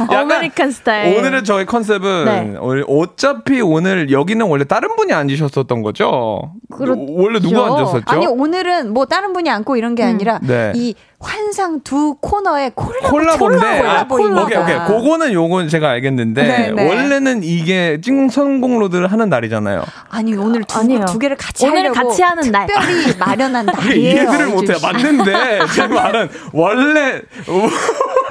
[0.03, 1.19] 약간 American style.
[1.19, 2.55] 오늘의 저희 컨셉은 네.
[2.87, 6.53] 어차피 오늘 여기는 원래 다른 분이 앉으셨었던 거죠?
[6.71, 7.05] 그렇죠.
[7.09, 8.05] 원래 누구 앉았었죠?
[8.07, 10.73] 아니 오늘은 뭐 다른 분이 앉고 이런 게 아니라 네.
[10.75, 14.43] 이 환상 두 코너에 콜라보 콜라보인데 아, 콜라보입니다.
[14.43, 16.89] 오케이 오케이 그거는 요건 제가 알겠는데 네, 네.
[16.89, 19.85] 원래는 이게 찡 성공 로드를 하는 날이잖아요.
[20.09, 21.05] 아니 오늘 두, 아니에요.
[21.05, 22.67] 두 개를 같이 오늘 하려고 같이 하는 날.
[22.67, 23.95] 특별히 마련한 날이에요.
[24.25, 24.83] 이해를 씨.
[24.85, 27.23] 맞는데 제 말은 원래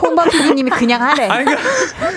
[0.02, 1.28] 홍범 PD님이 그냥 하래.
[1.28, 1.70] 아니 그러니까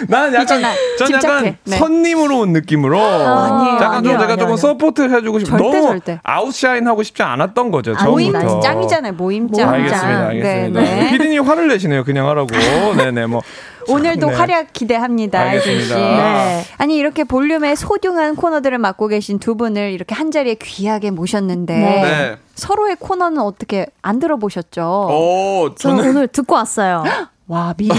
[0.08, 0.62] 난 약간.
[0.98, 1.56] 전 약간.
[1.64, 1.76] 네.
[1.76, 4.56] 손님으로 온 느낌으로 아니에요, 약간 좀 아니에요, 조금 아니에요.
[4.56, 6.20] support 해주고 싶 절대, 너무 절대.
[6.22, 7.94] outshine 하고 싶지 않았던 거죠.
[7.96, 8.60] 아, 모임 처음부터.
[8.60, 9.12] 짱이잖아요.
[9.12, 9.68] 모임짱.
[9.68, 10.80] 알겠습니다, 알겠습니다.
[10.80, 11.10] 네, 네.
[11.10, 12.04] 피디님 화를 내시네요.
[12.04, 12.48] 그냥 하라고.
[12.96, 13.42] 네네 뭐.
[13.86, 14.34] 오늘도 네.
[14.34, 15.38] 활약 기대합니다.
[15.40, 15.82] 알겠습니다.
[15.84, 15.94] 희준 씨.
[15.94, 16.64] 네.
[16.78, 22.02] 아니 이렇게 볼륨의 소중한 코너들을 맡고 계신 두 분을 이렇게 한 자리에 귀하게 모셨는데 네.
[22.02, 22.36] 네.
[22.54, 25.08] 서로의 코너는 어떻게 안 들어보셨죠?
[25.10, 27.04] 오, 저는 저는 오늘 듣고 왔어요.
[27.46, 27.90] 와 미리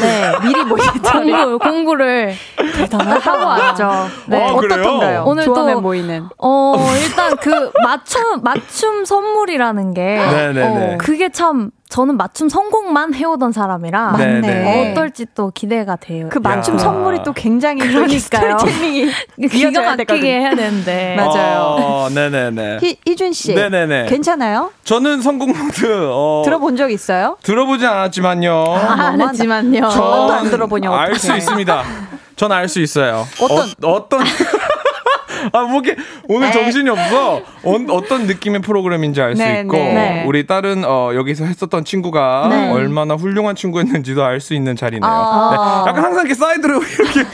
[0.42, 1.60] 미리 모셨잖아요.
[1.60, 2.34] 공부, 공부를
[3.22, 3.92] 하고 왔죠.
[4.26, 4.44] 네.
[4.44, 4.54] 아?
[4.54, 5.24] 어떻던가요?
[5.28, 6.30] 오늘 또- 모이는.
[6.40, 10.02] 어, 일단 그 맞춤, 맞춤 선물이라는 게.
[10.02, 10.94] 네네네.
[10.96, 14.12] 어, 그게 참, 저는 맞춤 선곡만 해오던 사람이라.
[14.14, 14.42] 맞네.
[14.42, 14.92] 네네.
[14.92, 16.28] 어떨지 또 기대가 돼요.
[16.32, 16.80] 그 맞춤 야.
[16.80, 18.58] 선물이 또 굉장히 그러니까요.
[18.58, 19.12] 스토리텔링이
[19.50, 20.40] 기가 막히게.
[20.40, 21.16] 해야 되는데.
[21.18, 21.60] 맞아요.
[21.80, 22.80] 어, 네네네.
[22.82, 24.08] 희, 희준 씨, 네네네.
[24.08, 24.72] 괜찮아요?
[24.84, 27.38] 저는 성공 모드 어, 들어본 적 있어요?
[27.44, 28.52] 들어보진 않았지만요.
[28.52, 29.28] 아, 안 너무한다.
[29.30, 29.90] 했지만요.
[29.90, 31.38] 저- 번도 안 들어보냐고 알수 어떡해.
[31.38, 31.84] 있습니다.
[32.36, 33.26] 전 알 수 있어요.
[33.42, 34.20] 어떤- 어, 어떤
[35.52, 35.96] 아, 뭐게
[36.28, 36.54] 오늘 네.
[36.54, 37.42] 정신이 없어.
[37.64, 39.94] 어, 떤 느낌의 프로그램인지 알수 네, 있고 네.
[39.94, 40.24] 네.
[40.26, 42.72] 우리 다른 어, 여기서 했었던 친구가 네.
[42.72, 45.10] 얼마나 훌륭한 친구였는지도 알 수 있는 자리네요.
[45.10, 45.84] 아.
[45.86, 45.90] 네.
[45.90, 47.30] 약간 항상 이렇게 사이드로 이렇게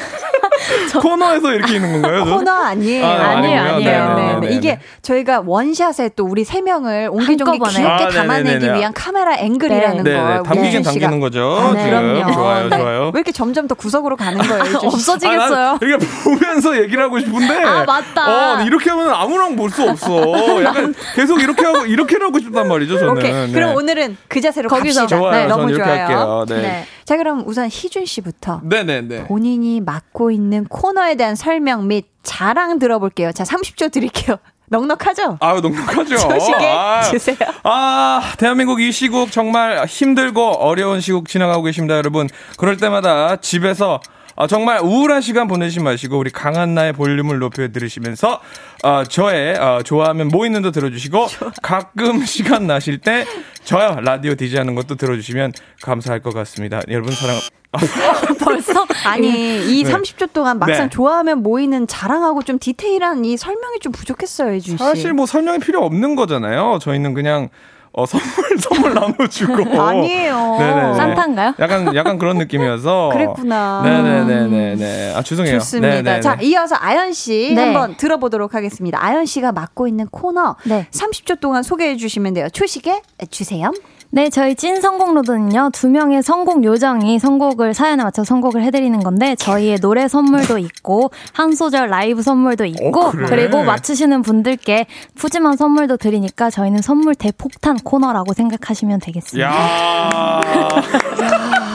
[1.00, 2.26] 코너에서 이렇게 있는 건가요?
[2.26, 2.36] 저?
[2.36, 3.06] 코너 아니에요.
[3.06, 3.76] 아, 아니에요, 아니고요.
[3.76, 4.16] 아니에요.
[4.16, 4.48] 네, 네, 네, 네.
[4.50, 4.80] 네, 이게 네.
[5.02, 7.60] 저희가 원샷에 또 우리 세 명을 옹기종기.
[7.60, 8.66] 귀엽게 아, 담아내기.
[8.74, 10.44] 위한 카메라 앵글이라는 네, 걸 네.
[10.44, 11.58] 담기긴 담기는 거죠.
[11.60, 11.90] 아, 네.
[11.90, 12.32] 그럼요.
[12.34, 12.78] 좋아요, 네.
[12.78, 13.02] 좋아요.
[13.14, 14.64] 왜 이렇게 점점 더 구석으로 가는 거예요?
[14.84, 15.50] 아, 없어지겠어요.
[15.50, 17.64] 난 이렇게 보면서 얘기를 하고 싶은데.
[17.64, 18.60] 아, 맞다.
[18.60, 20.12] 어, 이렇게 하면 아무랑 볼 수 없어.
[20.64, 23.12] 약간 계속 이렇게 하고, 이렇게 하고 싶단 말이죠, 저는.
[23.14, 23.32] 오케이.
[23.32, 23.52] 네.
[23.54, 25.02] 그럼 오늘은 그 자세로 거기서.
[25.02, 25.18] 갑시다.
[25.20, 25.32] 좋아요.
[25.32, 26.00] 네, 너무 이렇게 좋아요.
[26.02, 26.46] 할게요.
[26.50, 26.86] 네.
[27.02, 27.06] 네.
[27.06, 29.26] 자, 그럼 우선 희준 씨부터 네네네.
[29.26, 33.32] 본인이 맡고 있는 코너에 대한 설명 및 자랑 들어볼게요.
[33.32, 34.38] 자, 30초 드릴게요.
[34.70, 35.38] 넉넉하죠?
[35.42, 36.16] 아유, 넉넉하죠.
[36.18, 37.38] 조식에 아, 주세요.
[37.64, 42.30] 아, 대한민국 이 시국 정말 힘들고 어려운 시국 지나가고 계십니다, 여러분.
[42.58, 44.00] 그럴 때마다 집에서
[44.42, 48.42] 아, 정말 우울한 시간 보내지 마시고 우리 강한나의 볼륨을 높여 들으시면서
[48.84, 51.28] 어, 저의 어, 좋아하면 뭐 있는도 들어주시고
[51.62, 53.24] 가끔 시간 나실 때
[53.64, 55.52] 저요 라디오 디지 하는 것도 들어주시면
[55.84, 56.82] 감사할 것 같습니다.
[56.90, 57.36] 여러분 사랑.
[58.44, 58.88] 벌써?
[59.06, 59.94] 아니, 이 네.
[59.94, 60.90] 30초 동안 막상 네.
[60.90, 64.84] 좋아하면 모이는 자랑하고 좀 디테일한 이 설명이 좀 부족했어요, 희준 씨.
[64.84, 66.80] 사실 뭐 설명이 필요 없는 거잖아요.
[66.82, 67.50] 저희는 그냥
[67.94, 68.28] 어, 선물
[68.60, 70.56] 선물 나눠주고 아니에요.
[70.58, 70.94] 네네네.
[70.96, 71.54] 산타인가요?
[71.60, 73.10] 약간 약간 그런 느낌이어서.
[73.14, 73.82] 그랬구나.
[73.84, 75.14] 네네네네네.
[75.16, 75.60] 아 죄송해요.
[75.60, 75.96] 좋습니다.
[75.96, 76.22] 네네네.
[76.22, 77.64] 자, 이어서 아연 씨 네.
[77.66, 78.98] 한번 들어보도록 하겠습니다.
[79.04, 80.88] 아연 씨가 맡고 있는 코너 네.
[80.92, 82.48] 30초 동안 소개해 주시면 돼요.
[82.50, 83.72] 초식에 주세요.
[84.14, 89.80] 네, 저희 찐 선곡로드는요, 두 명의 선곡 요정이 선곡을, 사연에 맞춰 선곡을 해드리는 건데, 저희의
[89.80, 93.26] 노래 선물도 있고, 한 소절 라이브 선물도 있고, 어, 그래?
[93.30, 99.50] 그리고 맞추시는 분들께 푸짐한 선물도 드리니까 저희는 선물 대폭탄 코너라고 생각하시면 되겠습니다.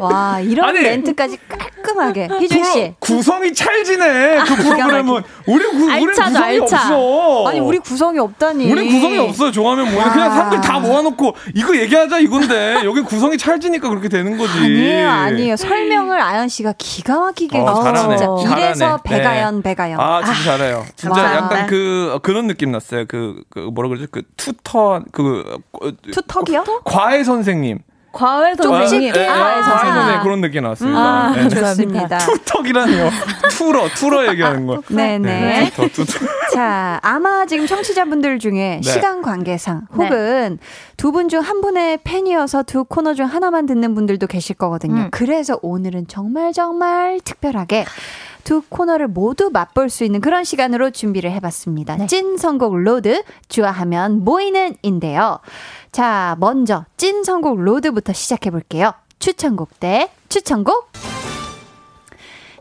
[0.00, 0.04] 야.
[0.04, 0.80] 와, 이런 아니.
[0.82, 2.28] 멘트까지 깔끔하게.
[2.40, 2.94] 희준 씨.
[2.98, 4.38] 구, 구성이 찰지네.
[4.46, 6.62] 그 기가 프로그램은 우리 구, 우리 구성이 알차.
[6.62, 7.44] 없어.
[7.48, 8.70] 아니, 우리 구성이 없다니.
[8.70, 9.50] 우리 구성이 없어요.
[9.52, 10.12] 좋아하면 뭐냐.
[10.12, 14.58] 그냥 사람들 다 모아놓고 이거 얘기하자 이건데 여기 구성이 찰지니까 그렇게 되는 거지.
[14.58, 15.56] 아니에요, 아니에요.
[15.56, 17.82] 설명을 아연 씨가 기가 막히게 어.
[17.82, 18.16] 잘하네.
[18.16, 19.02] 진짜 이래서 잘하네.
[19.04, 19.62] 배가연, 네.
[19.62, 20.00] 배가연.
[20.00, 20.84] 아, 진짜 잘해요.
[20.96, 21.56] 진짜 감사합니다.
[21.56, 23.04] 약간 그 그런 느낌 났어요.
[23.08, 24.06] 그, 그 뭐라 그러죠?
[24.10, 26.64] 그 tutor 그 어, 투턱이요?
[26.84, 27.78] 과외 선생님.
[28.16, 29.12] 과외 선생님.
[29.12, 30.22] 네, 아, 과외 과외 선생님 선생님.
[30.22, 30.98] 그런 느낌 났습니다.
[30.98, 31.48] 아, 네.
[31.48, 32.18] 좋습니다.
[32.44, 33.10] 투턱이라니요.
[33.50, 34.82] tutor tutor 얘기하는 거.
[34.88, 35.70] 네네.
[35.74, 36.26] 투터 투터.
[36.54, 38.90] 자, 아마 지금 청취자분들 중에 네.
[38.90, 40.04] 시간 관계상 네.
[40.04, 40.58] 혹은
[40.96, 45.02] 두 분 중 한 분의 팬이어서 두 코너 중 하나만 듣는 분들도 계실 거거든요.
[45.02, 45.08] 음.
[45.10, 47.84] 그래서 오늘은 정말 정말 특별하게
[48.44, 51.96] 두 코너를 모두 맛볼 수 있는 그런 시간으로 준비를 해봤습니다.
[51.96, 52.06] 네.
[52.06, 55.40] 찐 선곡 로드, 좋아하면 모이는인데요.
[55.96, 58.92] 자, 먼저 찐 선곡 로드부터 시작해 볼게요.
[59.18, 60.92] 추천곡 대 추천곡.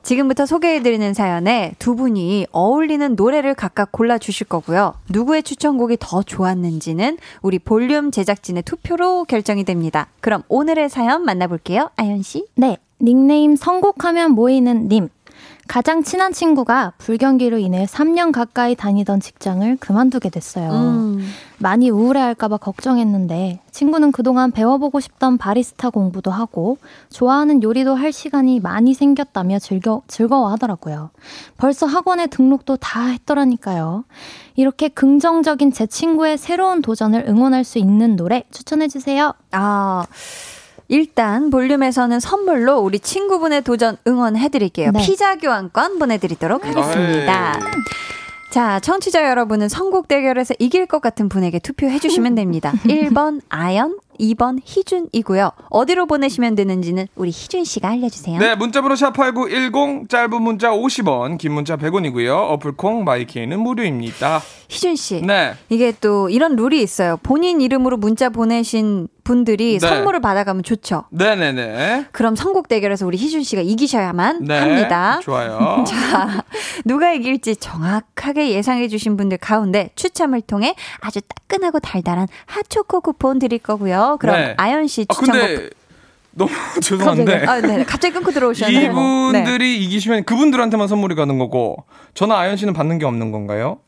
[0.04, 4.94] 지금부터 소개해드리는 사연에 두 분이 어울리는 노래를 각각 골라주실 거고요.
[5.10, 10.08] 누구의 추천곡이 더 좋았는지는 우리 볼륨 제작진의 투표로 결정이 됩니다.
[10.22, 11.90] 그럼 오늘의 사연 만나볼게요.
[11.98, 12.48] 아연씨.
[12.56, 15.10] 네, 닉네임 선곡하면 모이는 님.
[15.68, 20.72] 가장 친한 친구가 불경기로 인해 3년 가까이 다니던 직장을 그만두게 됐어요.
[20.72, 21.28] 음.
[21.58, 26.78] 많이 우울해할까봐 걱정했는데 친구는 그동안 배워보고 싶던 바리스타 공부도 하고
[27.10, 31.10] 좋아하는 요리도 할 시간이 많이 생겼다며 즐겨, 즐거워하더라고요.
[31.58, 34.06] 벌써 학원에 등록도 다 했더라니까요.
[34.56, 39.34] 이렇게 긍정적인 제 친구의 새로운 도전을 응원할 수 있는 노래 추천해주세요.
[39.52, 40.06] 아,
[40.88, 44.92] 일단 볼륨에서는 선물로 우리 친구분의 도전 응원해드릴게요.
[44.92, 45.00] 네.
[45.06, 47.54] 피자 교환권 보내드리도록 하겠습니다.
[47.54, 47.60] 아이.
[48.52, 52.72] 자, 청취자 여러분은 선곡 대결에서 이길 것 같은 분에게 투표해주시면 됩니다.
[52.86, 55.52] 1번 아연, 2번 희준이고요.
[55.70, 58.40] 어디로 보내시면 되는지는 우리 희준 씨가 알려주세요.
[58.40, 62.52] 네, 문자번호 샵8910, 짧은 문자 50원, 긴 문자 100원이고요.
[62.52, 64.42] 어플콩, 마이케이는 무료입니다.
[64.68, 65.22] 희준 씨.
[65.22, 65.54] 네.
[65.70, 67.18] 이게 또 이런 룰이 있어요.
[67.24, 69.88] 본인 이름으로 문자 보내신 분들이 네.
[69.88, 71.06] 선물을 받아가면 좋죠.
[71.10, 72.08] 네네네.
[72.12, 74.60] 그럼 선곡 대결에서 우리 희준 씨가 이기셔야만 네.
[74.60, 75.20] 합니다.
[75.24, 75.84] 좋아요.
[75.88, 76.44] 자,
[76.86, 83.60] 누가 이길지 정확하게 예상해 주신 분들 가운데 추첨을 통해 아주 따끈하고 달달한 핫초코 쿠폰 드릴
[83.60, 84.05] 거고요.
[84.20, 84.54] 그럼 네.
[84.58, 85.70] 아연 씨 아, 추천곡 근데
[86.32, 87.46] 너무 죄송한데.
[87.46, 87.84] 아, 네.
[87.84, 88.92] 갑자기 끊고 들어오셨네요.
[88.92, 93.80] 이분들이 이기시면 그분들한테만 선물이 가는 거고 저는 아연 씨는 받는 게 없는 건가요?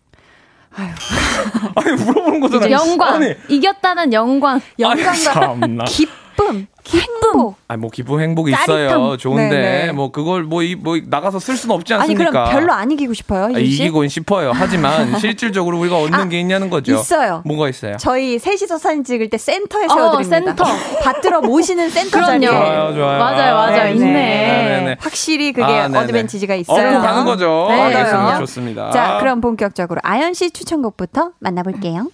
[0.77, 2.71] 아니 물어보는 거잖아요.
[2.71, 3.15] 영광.
[3.15, 4.59] 아니, 이겼다는 영광.
[4.79, 5.85] 영광과 참나.
[6.87, 7.55] 기쁨, 행복.
[7.67, 8.63] 아니 뭐 기쁨 행복 짜릿함.
[8.63, 9.17] 있어요.
[9.17, 9.91] 좋은데 네네.
[9.91, 12.31] 뭐 그걸 뭐, 이, 뭐 나가서 쓸 수는 없지 아니 않습니까?
[12.31, 13.59] 그럼 별로 안 이기고 싶어요, 아?
[13.59, 14.51] 이기곤 싶어요.
[14.53, 16.95] 하지만 실질적으로 우리가 얻는 아, 게 있냐는 거죠.
[16.95, 17.41] 있어요.
[17.45, 17.97] 뭐가 있어요?
[17.99, 20.37] 저희 셋이서 사진 찍을 때 센터에 어, 세워드립니다.
[20.37, 20.63] 센터.
[21.03, 22.49] 받들어 모시는 센터 자리에.
[22.49, 22.65] 그럼요.
[22.65, 23.19] 좋아요, 좋아요.
[23.19, 23.83] 맞아요, 맞아요.
[23.83, 24.07] 네, 있네.
[24.13, 24.95] 네, 네.
[24.99, 25.85] 확실히 그게 아.
[25.85, 26.89] 어드밴티지가 있어요.
[26.89, 27.65] 얻고 가는 거죠.
[27.69, 27.81] 네.
[27.81, 28.37] 알겠습니다.
[28.39, 28.91] 좋습니다.
[28.91, 32.07] 자, 그럼 본격적으로 아연 씨 추천곡부터 만나볼게요.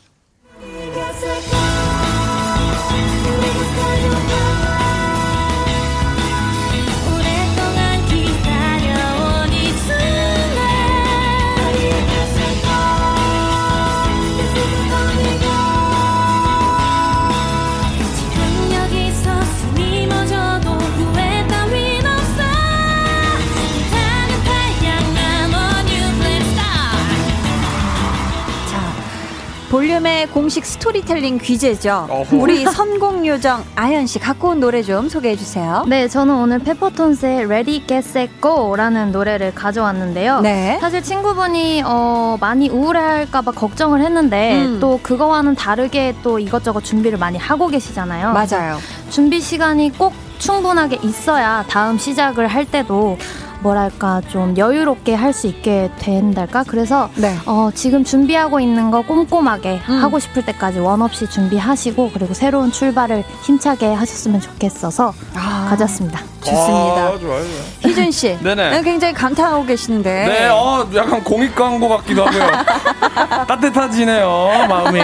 [29.74, 32.06] 볼륨의 공식 스토리텔링 퀴즈죠.
[32.08, 32.38] 어허.
[32.38, 35.84] 우리 선곡 요정 아연 씨 갖고 온 노래 좀 소개해 주세요.
[35.88, 40.42] 네, 저는 오늘 페퍼톤스의 Ready, Get, Set, Go라는 노래를 가져왔는데요.
[40.42, 40.78] 네.
[40.80, 44.80] 사실 친구분이 어, 많이 우울해할까봐 걱정을 했는데 음.
[44.80, 48.32] 또 그거와는 다르게 또 이것저것 준비를 많이 하고 계시잖아요.
[48.32, 48.78] 맞아요.
[49.10, 53.18] 준비 시간이 꼭 충분하게 있어야 다음 시작을 할 때도
[53.64, 57.36] 뭐랄까 좀 여유롭게 할 수 있게 된달까 그래서 네.
[57.48, 60.04] 어, 지금 준비하고 있는 거 꼼꼼하게 음.
[60.04, 66.20] 하고 싶을 때까지 원 없이 준비하시고 그리고 새로운 출발을 힘차게 하셨으면 좋겠어서 아, 가졌습니다.
[66.44, 67.08] 좋습니다.
[67.08, 67.44] 아, 좋아요, 좋아요.
[67.80, 68.38] 희준 씨.
[68.44, 68.82] 네네.
[68.84, 70.26] 굉장히 감탄하고 계시는데.
[70.28, 72.44] 네, 어, 약간 공익 광고 같기도 하고요.
[73.48, 75.00] 따뜻해지네요, 마음이.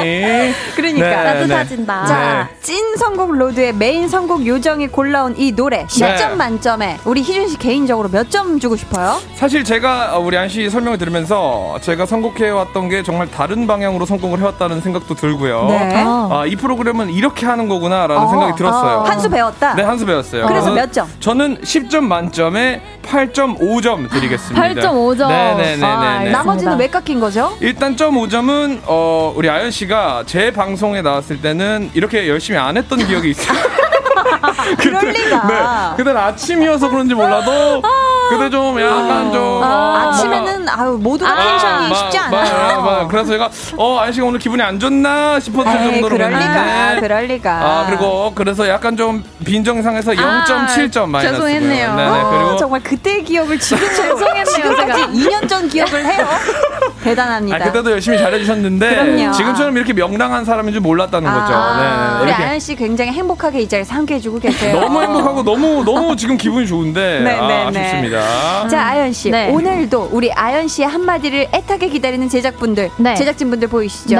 [0.76, 1.08] 그러니까.
[1.08, 2.06] 네, 따뜻해진다.
[2.06, 6.36] 자, 찐 선곡 로드의 메인 선곡 요정이 골라온 이 노래 10점 네.
[6.36, 9.18] 만점에 우리 희준 씨 개인적으로 몇점 주고 싶어요?
[9.36, 14.80] 사실 제가 우리 가연 씨 설명을 들으면서 제가 선곡해왔던 게 정말 다른 방향으로 선곡을 해왔다는
[14.82, 15.66] 생각도 들고요.
[15.68, 16.04] 네.
[16.06, 16.30] 아.
[16.32, 19.02] 아, 이 프로그램은 이렇게 하는 거구나라는 어, 생각이 들었어요.
[19.06, 19.76] 한 수 배웠다.
[19.76, 20.46] 네, 한 수 배웠어요.
[20.48, 21.08] 그래서 몇 점?
[21.20, 24.68] 저는 10점 만점에 8.5점 드리겠습니다.
[24.70, 25.28] 8.5점.
[25.28, 25.84] 네네네네.
[25.86, 26.24] 아.
[26.24, 27.56] 나머지는 왜 깎인 거죠?
[27.60, 33.00] 일단 점 5점은 어 우리 아연 씨가 제 방송에 나왔을 때는 이렇게 열심히 안 했던
[33.06, 33.58] 기억이 있어요.
[34.80, 35.48] 그럴 리가.
[35.48, 36.04] 네.
[36.04, 37.82] 그때 아침이어서 그런지 몰라도
[38.30, 42.82] 그때 좀 약간 좀 아, 아침에는 아유 모두가 텐션이 마- 쉽지 마- 않아요.
[42.82, 46.30] 마- 마- 그래서 제가 어 아연 씨가 오늘 기분이 안 좋나 싶었을 에이, 정도로 그럴
[46.30, 47.52] 리가, 그럴 리가.
[47.52, 51.96] 아 그리고 그래서 약간 좀 빈정상에서 0.7점 마이너스 죄송했네요.
[51.96, 55.08] 네네 아, 그리고 정말 그때의 기억을 지금 죄송했네요, 지금까지 제가.
[55.40, 56.28] 2년 전 기억을 해요.
[57.04, 57.56] 대단합니다.
[57.58, 59.32] 아, 그때도 열심히 잘해주셨는데.
[59.34, 61.54] 지금처럼 이렇게 명랑한 사람인 줄 몰랐다는 거죠.
[61.54, 64.80] 아, 네, 우리 아연 씨 굉장히 행복하게 이 자리에서 함께 해주고 계세요.
[64.80, 67.80] 너무 행복하고 너무 너무 지금 기분이 좋은데 네, 아, 네, 네.
[67.80, 68.68] 아쉽습니다.
[68.68, 69.30] 자, 아연 씨.
[69.30, 69.50] 네.
[69.52, 73.16] 오늘도 우리 아연 씨의 한마디를 애타게 기다리는 제작분들, 네.
[73.16, 74.16] 제작진분들 보이시죠?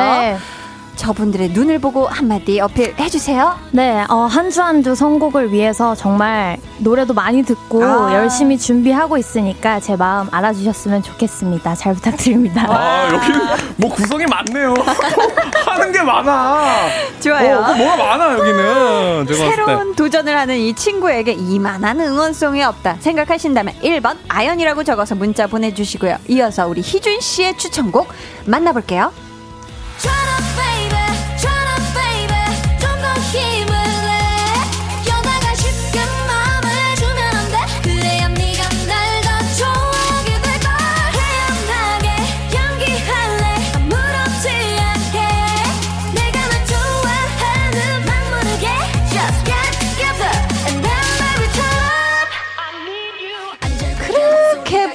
[1.00, 1.06] 네.
[1.06, 3.56] 저분들의 눈을 보고 한마디 어필해 주세요.
[3.72, 8.14] 네, 어, 한주 한 주 선곡을 위해서 정말 노래도 많이 듣고 아.
[8.14, 11.76] 열심히 준비하고 있으니까 제 마음 알아주셨으면 좋겠습니다.
[11.76, 12.66] 잘 부탁드립니다.
[12.70, 13.40] 아, 여기는
[13.78, 14.74] 뭐 구성이 많네요.
[15.66, 16.88] 하는 게 많아.
[17.20, 17.58] 좋아요.
[17.58, 19.26] 어, 뭐 뭐가 많아, 여기는.
[19.36, 26.18] 새로운 도전을 하는 이 친구에게 이만한 응원송이 없다 생각하신다면 1번 아연이라고 적어서 문자 보내주시고요.
[26.30, 28.08] 이어서 우리 희준 씨의 추천곡
[28.46, 29.12] 만나볼게요.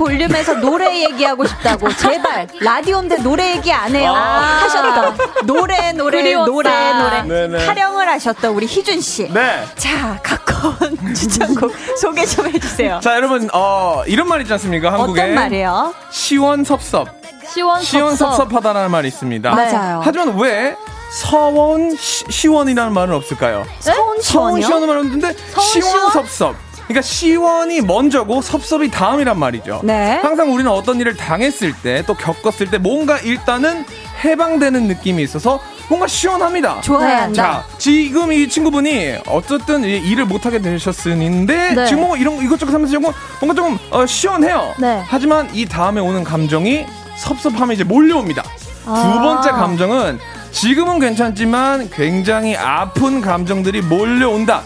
[0.04, 6.50] 볼륨에서 노래 얘기하고 싶다고 제발 라디오인데 노래 얘기 안 해요 하셨던 노래 노래 그리웠다.
[6.50, 7.66] 노래 노래 네네.
[7.66, 9.32] 타령을 하셨던 우리 희준 씨.
[9.32, 9.64] 네.
[9.76, 10.18] 자온
[11.14, 13.00] 추천곡 소개 좀 해주세요.
[13.02, 14.92] 자, 여러분, 어, 이런 말 있지 않습니까?
[14.92, 15.22] 한국에.
[15.22, 15.94] 어떤 말이에요?
[16.10, 17.08] 시원섭섭.
[17.52, 19.54] 시원 시원섭섭하다라는 말이 있습니다.
[19.54, 20.00] 맞아요.
[20.02, 20.74] 하지만 왜
[21.12, 23.64] 서원 시, 시원이라는 말은 없을까요?
[23.80, 24.66] 서원 시원이요?
[24.66, 26.56] 시원은 말은 없는데 시원섭섭.
[26.84, 29.80] 그러니까 시원이 먼저고 섭섭이 다음이란 말이죠.
[29.84, 30.18] 네.
[30.22, 33.84] 항상 우리는 어떤 일을 당했을 때 또 겪었을 때 뭔가 일단은
[34.24, 36.80] 해방되는 느낌이 있어서 뭔가 시원합니다.
[36.82, 37.42] 좋아야 한다.
[37.42, 41.86] 자, 지금 이 친구분이 어쨌든 이 일을 못하게 되셨는데 네.
[41.86, 44.74] 지금 뭐 이런 거 이것저것 하면서 조금 뭔가 좀 어, 시원해요.
[44.78, 45.02] 네.
[45.06, 46.84] 하지만 이 다음에 오는 감정이
[47.16, 48.42] 섭섭함이 이제 몰려옵니다.
[48.86, 49.12] 아.
[49.14, 50.18] 두 번째 감정은
[50.50, 54.62] 지금은 괜찮지만 굉장히 아픈 감정들이 몰려온다.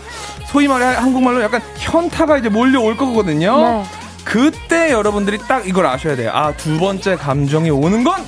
[0.51, 3.57] 소위 말해 한국말로 약간 현타가 이제 몰려올 거거든요.
[3.61, 3.85] 네.
[4.25, 6.31] 그때 여러분들이 딱 이걸 아셔야 돼요.
[6.35, 8.23] 아, 두 번째 감정이 오는 건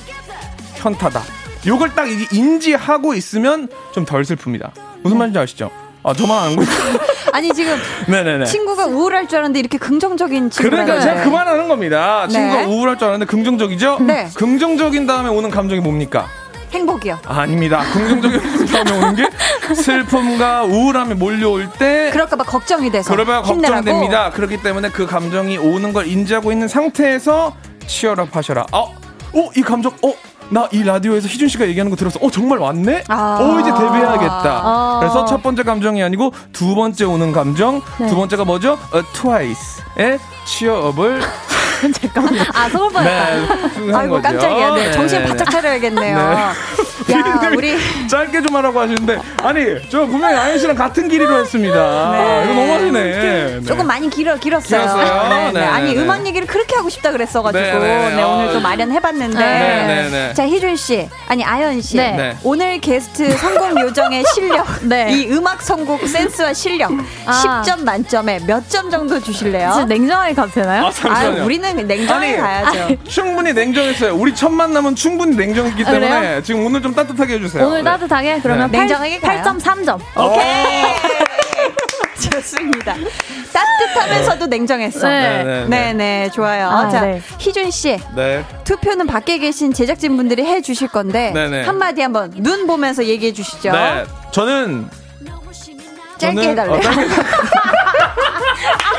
[0.76, 1.22] 현타다.
[1.66, 4.70] 요걸 딱 인지하고 있으면 좀 덜 슬픕니다.
[5.02, 5.70] 무슨 말인지 아시죠?
[6.02, 6.70] 아, 저만 아는 거죠?
[7.32, 7.76] 아니 지금
[8.08, 8.46] 네네네.
[8.46, 10.70] 친구가 우울할 줄 알았는데 이렇게 긍정적인 친구.
[10.70, 12.26] 그러니까 제가 그만하는 겁니다.
[12.28, 12.32] 네.
[12.32, 13.98] 친구가 우울할 줄 알았는데 긍정적이죠?
[14.00, 14.28] 네.
[14.34, 16.26] 긍정적인 다음에 오는 감정이 뭡니까?
[16.72, 17.18] 행복이요.
[17.26, 17.82] 아닙니다.
[17.92, 19.28] 긍정적인 다음에 오는 게
[19.74, 23.42] 슬픔과 우울함이 몰려올 때 그럴까봐 걱정이 돼서 그러면.
[23.42, 24.30] 걱정됩니다.
[24.30, 27.54] 그렇기 때문에 그 감정이 오는 걸 인지하고 있는 상태에서
[27.86, 28.66] 치열업 하셔라.
[28.72, 28.94] 어,
[29.32, 30.12] 어, 이 감정, 어,
[30.48, 32.18] 나이 라디오에서 희준 씨가 얘기하는 거 들었어.
[32.22, 33.04] 어, 정말 왔네?
[33.08, 33.38] 아.
[33.40, 34.60] 어, 이제 데뷔해야겠다.
[34.64, 34.98] 아.
[35.00, 37.80] 그래서 첫 번째 감정이 아니고 두 번째 오는 감정.
[37.98, 38.06] 네.
[38.08, 38.72] 두 번째가 뭐죠?
[38.72, 41.20] 어, 트와이스의 치어업을
[42.54, 43.30] 아, 서울 뻔했다.
[43.30, 43.46] 네,
[43.92, 44.22] 한 아이고 거죠.
[44.22, 44.74] 깜짝이야.
[44.74, 45.26] 네, 네, 정신 네.
[45.28, 46.16] 바짝 차려야겠네요.
[46.16, 47.14] 네.
[47.14, 47.76] 야 우리
[48.08, 51.74] 짧게 좀 하라고 하시는데 아니 저 분명히 아연 씨랑 같은 길이로 했습니다.
[52.12, 52.44] 네.
[52.44, 53.02] 이거 너무하시네.
[53.02, 53.60] 네.
[53.66, 54.80] 조금 많이 길어 길었어요.
[54.80, 55.28] 길었어요?
[55.28, 55.60] 네, 네.
[55.60, 56.00] 네, 아니 네.
[56.02, 58.22] 음악 얘기를 그렇게 하고 싶다 그랬어가지고 네, 네, 네.
[58.22, 58.60] 오늘 또 어.
[58.60, 59.38] 마련해봤는데.
[59.38, 60.34] 네, 네, 네.
[60.34, 62.12] 자 희준 씨, 아니 아연 씨, 네.
[62.12, 62.36] 네.
[62.44, 65.10] 오늘 게스트 성공 요정의 실력, 네.
[65.12, 66.92] 이 음악 선곡 센스와 실력
[67.26, 67.62] 아.
[67.64, 69.70] 10점 만점에 몇 점 정도 주실래요?
[69.72, 70.84] 진짜 냉정하게 가도 되나요?
[70.86, 71.28] 아, 아.
[71.44, 72.96] 우리는 냉정하게 아니, 가야죠.
[73.08, 74.14] 충분히 냉정했어요.
[74.14, 76.42] 우리 첫 만남은 충분히 냉정했기 아, 때문에 그래요?
[76.42, 77.66] 지금 오늘 좀 따뜻하게 해주세요.
[77.66, 77.84] 오늘 네.
[77.84, 78.78] 따뜻하게 그러면 네.
[78.78, 79.42] 팔 냉정하게 가요.
[79.42, 80.00] 8.3점.
[80.16, 80.84] 오케이.
[82.30, 82.94] 좋습니다.
[83.52, 85.08] 따뜻하면서도 냉정했어.
[85.08, 85.42] 네.
[85.42, 85.66] 네, 네.
[85.68, 86.68] 네, 네, 좋아요.
[86.68, 87.22] 아, 자, 네.
[87.38, 87.98] 희준 씨.
[88.14, 88.44] 네.
[88.64, 91.64] 투표는 밖에 계신 제작진 분들이 해 주실 건데 네네.
[91.64, 93.72] 한마디 한번 눈 보면서 얘기해 주시죠.
[93.72, 94.04] 네.
[94.32, 94.88] 저는
[96.18, 96.76] 짧게 저는- 해달래요.
[96.76, 97.08] 어, 짧게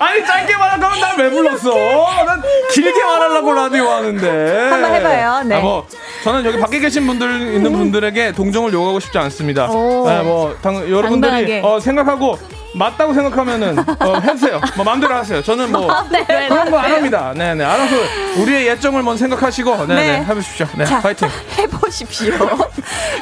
[0.00, 2.24] 아니 짧게 말할 거면 난왜 불렀어?
[2.24, 2.42] 난
[2.72, 4.68] 길게 말하려고 라디오 하는데.
[4.70, 5.42] 한번 해봐요.
[5.44, 5.56] 네.
[5.56, 5.86] 아, 뭐
[6.24, 9.70] 저는 여기 밖에 계신 분들 있는 분들에게 동정을 요구하고 싶지 않습니다.
[9.70, 10.08] 오.
[10.08, 11.60] 네, 뭐 당, 여러분들이 당당하게.
[11.62, 12.38] 어, 생각하고
[12.72, 14.60] 맞다고 생각하면은 어, 해주세요.
[14.76, 15.42] 뭐 마음대로 하세요.
[15.42, 17.32] 저는 뭐 네, 그런 거 안 합니다.
[17.34, 17.94] 네네 알아서
[18.38, 20.24] 우리의 예정을 먼저 생각하시고 네네 네.
[20.24, 20.66] 해보십시오.
[20.76, 21.28] 네 자, 파이팅.
[21.58, 22.32] 해보십시오.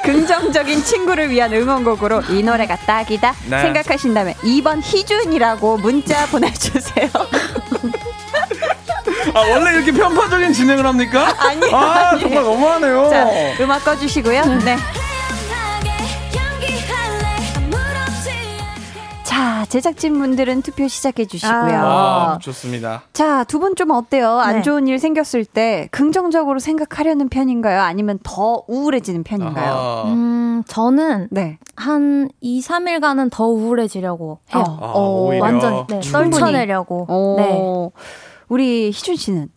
[0.04, 3.62] 긍정적인 친구를 위한 응원곡으로 이 노래가 딱이다 네.
[3.62, 7.08] 생각하신다면 2번 희준이라고 문자 보내주세요.
[9.34, 11.34] 아 원래 이렇게 편파적인 진행을 합니까?
[11.38, 12.20] 아니요, 아 아니에요.
[12.28, 13.08] 정말 너무하네요.
[13.10, 13.26] 자,
[13.62, 14.44] 음악 꺼주시고요.
[14.64, 14.76] 네.
[19.38, 21.54] 자, 제작진분들은 투표 시작해 주시고요.
[21.80, 23.02] 아, 좋습니다.
[23.12, 24.30] 자, 두 분 좀 어때요?
[24.40, 24.62] 안 네.
[24.62, 27.80] 좋은 일 생겼을 때 긍정적으로 생각하려는 편인가요?
[27.80, 29.72] 아니면 더 우울해지는 편인가요?
[29.72, 30.02] 아하.
[30.12, 31.58] 음, 저는 네.
[31.76, 34.64] 한 2, 3일간은 더 우울해지려고 해요.
[34.66, 35.44] 어, 아, 어, 오히려.
[35.44, 36.00] 완전 네.
[36.00, 37.06] 떨쳐내려고.
[37.08, 37.90] 어, 네.
[38.48, 39.50] 우리 희준 씨는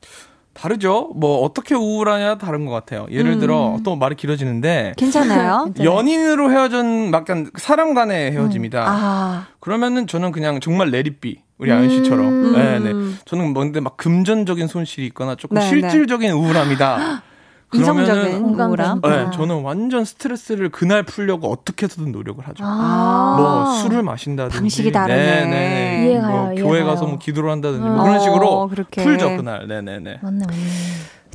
[0.54, 1.12] 다르죠.
[1.16, 3.08] 뭐 어떻게 우울하냐 다른 것 같아요.
[3.10, 3.40] 예를 음.
[3.40, 5.74] 들어 또 말이 길어지는데 괜찮아요?
[5.82, 8.84] 연인으로 헤어진 약간 사람 간의 헤어짐이다.
[8.86, 12.26] 아, 그러면은 저는 그냥 정말 레디비 우리 가연 씨처럼.
[12.28, 12.54] 음.
[12.54, 12.92] 네, 네.
[13.26, 17.24] 저는 뭔데 막 금전적인 손실이 있거나 조금 네, 실질적인 우울함이다.
[17.74, 18.44] 이성적인.
[18.44, 19.02] 우울함.
[19.02, 19.32] 네, 아.
[19.32, 22.64] 저는 완전 스트레스를 그날 풀려고 어떻게 해서든 노력을 하죠.
[22.66, 23.36] 아.
[23.38, 25.46] 뭐 술을 마신다든지 방식이 다르네.
[25.46, 26.08] 네네.
[26.10, 26.86] 이해가요, 뭐 교회 이해가요.
[26.86, 27.96] 가서 뭐 기도를 한다든지 음.
[27.96, 29.04] 뭐 그런 식으로 어, 그렇게.
[29.04, 29.68] 풀죠 그날.
[29.68, 30.20] 네네네.
[30.22, 30.62] 맞네, 맞네.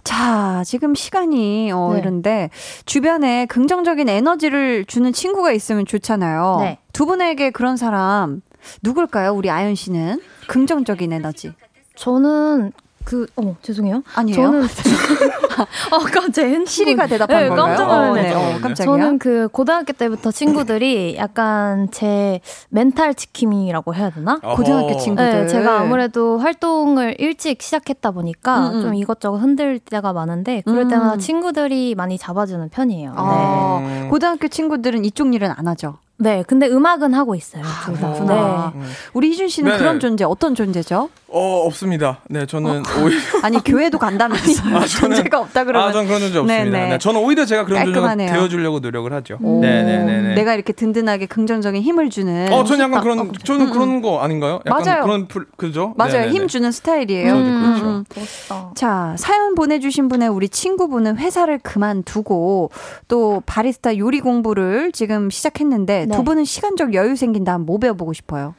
[0.05, 1.99] 자, 지금 시간이 어, 네.
[1.99, 2.51] 이런데
[2.85, 6.59] 주변에 긍정적인 에너지를 주는 친구가 있으면 좋잖아요.
[6.61, 6.79] 네.
[6.93, 8.41] 두 분에게 그런 사람
[8.83, 9.33] 누굴까요?
[9.33, 11.53] 우리 아연 씨는 긍정적인 에너지.
[11.97, 12.73] 저는
[13.05, 14.03] 그, 어, 죄송해요.
[14.15, 14.37] 아니에요?
[14.37, 14.63] 저는,
[15.93, 16.51] 어, 깜짝이야.
[16.51, 16.67] 핸드폰.
[16.67, 17.67] 시리가 대답한 네, 건가요?
[17.67, 18.23] 깜짝 어, 놀랐네.
[18.23, 18.75] 네, 어, 깜짝이야.
[18.85, 24.39] 저는 그 고등학교 때부터 친구들이 약간 제 멘탈 지킴이라고 해야 되나?
[24.41, 24.99] 고등학교 어허.
[24.99, 25.31] 친구들.
[25.43, 28.83] 네, 제가 아무래도 활동을 일찍 시작했다 보니까 음, 음.
[28.83, 30.89] 좀 이것저것 흔들 때가 많은데 그럴 음.
[30.89, 33.15] 때마다 친구들이 많이 잡아주는 편이에요.
[33.17, 34.09] 어, 네.
[34.09, 35.99] 고등학교 친구들은 이쪽 일은 안 하죠.
[36.19, 37.63] 네, 근데 음악은 하고 있어요.
[37.85, 38.11] 둘 다.
[38.13, 38.73] 그렇구나.
[38.75, 38.83] 네.
[39.13, 39.79] 우리 희준 씨는 네네.
[39.79, 41.11] 그런 존재 어떤 존재죠?
[41.29, 42.21] 어, 없습니다.
[42.31, 43.19] 네, 저는 오히려.
[43.43, 44.77] 아니 교회도 간다면서요.
[44.77, 46.65] 아, 저는- 존재가 없다 그러면 아, 저는 그런 존재 없습니다.
[46.65, 46.89] 네네.
[46.91, 48.33] 네, 저는 오히려 제가 그런 존재가 깔끔하네요.
[48.33, 49.39] 되어주려고 노력을 하죠.
[49.43, 50.35] 오, 네네네.
[50.35, 54.61] 내가 이렇게 든든하게 긍정적인 힘을 주는 어, 저는 약간 어, 그런, 저는 그런 거 아닌가요?
[54.67, 55.03] 약간 맞아요.
[55.03, 55.95] 그런, 풀, 그죠?
[55.97, 56.13] 맞아요.
[56.13, 56.33] 네네네.
[56.33, 57.33] 힘 주는 스타일이에요.
[57.33, 57.85] 음, 그렇죠.
[57.87, 58.05] 음.
[58.15, 58.73] 멋있다.
[58.75, 62.71] 자, 사연 보내주신 분의 우리 친구분은 회사를 그만두고
[63.09, 66.17] 또 바리스타 요리 공부를 지금 시작했는데 네.
[66.17, 68.55] 두 분은 시간적 여유 생긴다면 뭐 배워보고 싶어요?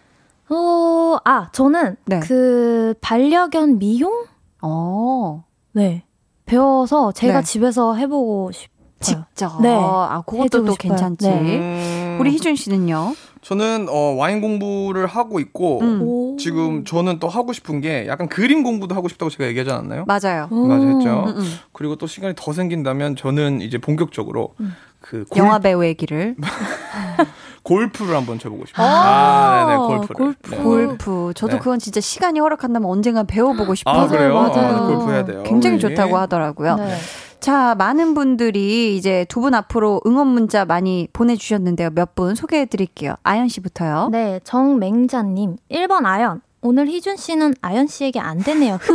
[0.50, 2.22] 어, 아, 저는 네.
[2.22, 4.26] 그 반려견 미용?
[4.62, 6.04] 어, 네.
[6.48, 7.46] 배워서 제가 네.
[7.46, 8.78] 집에서 해보고 싶어요.
[9.00, 9.62] 직접.
[9.62, 9.70] 네.
[9.70, 10.90] 아, 그것도 또 싶어요.
[10.90, 11.30] 괜찮지.
[11.30, 11.58] 네.
[11.60, 13.14] 음, 우리 희준 씨는요?
[13.44, 16.02] 저는 어, 와인 공부를 하고 있고, 음.
[16.02, 16.36] 오.
[16.38, 20.06] 지금 저는 또 하고 싶은 게 약간 그림 공부도 하고 싶다고 제가 얘기하지 않았나요?
[20.08, 20.48] 맞아요.
[20.50, 20.66] 오.
[20.66, 21.26] 맞아 했죠.
[21.28, 21.54] 음, 음.
[21.74, 24.56] 그리고 또 시간이 더 생긴다면 저는 이제 본격적으로
[25.00, 26.36] 그 골, 영화 배우의 길을.
[27.68, 28.88] 골프를 한번 쳐보고 싶어요.
[28.88, 30.16] 아, 네네, 골프를.
[30.16, 30.50] 골프.
[30.52, 30.58] 네.
[30.64, 31.32] 골프.
[31.36, 31.60] 저도 네.
[31.60, 34.04] 그건 진짜 시간이 허락한다면 언젠가 배워보고 싶어요.
[34.04, 34.34] 아, 그래요?
[34.34, 34.76] 맞아요.
[34.76, 35.44] 아, 골프 해야 돼요.
[35.44, 35.82] 굉장히 우리.
[35.82, 36.76] 좋다고 하더라고요.
[36.78, 36.96] 네.
[37.40, 41.90] 자, 많은 분들이 이제 두 분 앞으로 응원 문자 많이 보내주셨는데요.
[41.92, 43.16] 몇 분 소개해 드릴게요.
[43.24, 44.10] 아연 씨부터요.
[44.12, 45.58] 네, 정맹자님.
[45.70, 46.42] 1번 아연.
[46.62, 48.80] 오늘 희준 씨는 아연 씨에게 안 되네요.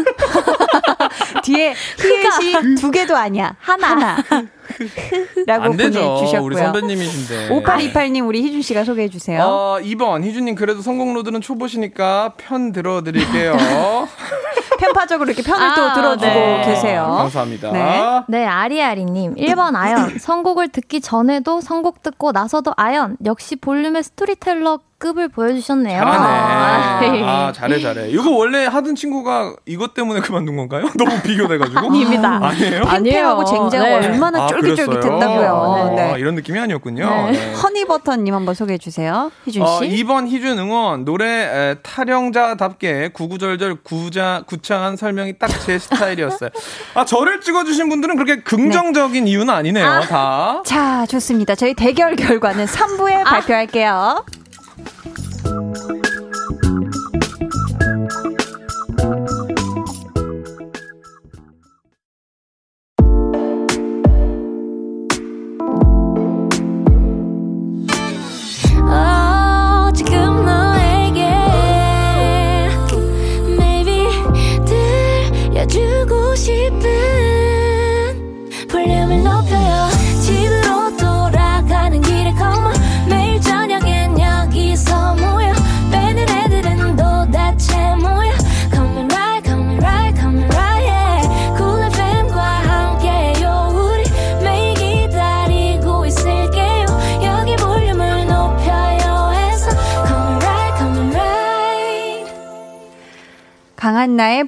[1.13, 1.41] 흐.
[1.43, 3.55] 뒤에 히읗이 두 개도 아니야.
[3.61, 4.17] 하나.
[5.47, 6.01] 라고 안 되죠.
[6.01, 6.43] 보내주셨고요.
[6.43, 7.49] 우리 선배님이신데.
[7.51, 9.43] 5828님 우리 희준 씨가 소개해 주세요.
[9.43, 13.57] 어, 2번 희준님 그래도 선곡 로드는 초보시니까 편 들어드릴게요.
[14.79, 16.63] 편파적으로 이렇게 편을 아, 또 들어주고 네.
[16.65, 17.15] 계세요.
[17.19, 17.71] 감사합니다.
[17.71, 18.03] 네.
[18.29, 19.37] 네, 아리아리님.
[19.37, 20.19] 1번 아연.
[20.19, 23.17] 선곡을 듣기 전에도 선곡 듣고 나서도 아연.
[23.25, 25.99] 역시 볼륨의 스토리텔러 급을 보여주셨네요.
[25.99, 27.23] 잘하네.
[27.25, 28.11] 아, 아, 잘해, 잘해.
[28.11, 30.89] 이거 원래 하던 친구가 이것 때문에 그만둔 건가요?
[30.97, 31.79] 너무 비교돼가지고?
[31.81, 32.39] 아닙니다.
[32.41, 32.85] 아니에요?
[32.85, 33.95] 팽팽하고 쟁쟁 네.
[33.95, 35.19] 얼마나 아, 쫄깃쫄깃했다고요.
[35.19, 35.93] 그랬어요?
[35.97, 36.13] 네.
[36.13, 37.05] 아, 이런 느낌이 아니었군요.
[37.05, 37.33] 네.
[37.33, 37.53] 네.
[37.55, 39.33] 허니버터님 한번 소개해 주세요.
[39.45, 39.89] 희준 어, 씨.
[40.05, 46.51] 2번 희준 응원 노래 에, 타령자답게 구구절절 구자 구창한 설명이 딱 제 스타일이었어요.
[46.95, 50.01] 아 저를 찍어주신 분들은 그렇게 긍정적인 이유는 아니네요.
[50.09, 50.63] 다.
[50.65, 51.55] 자, 좋습니다.
[51.55, 54.25] 저희 대결 결과는 3부에 발표할게요.
[54.85, 55.32] Thank you.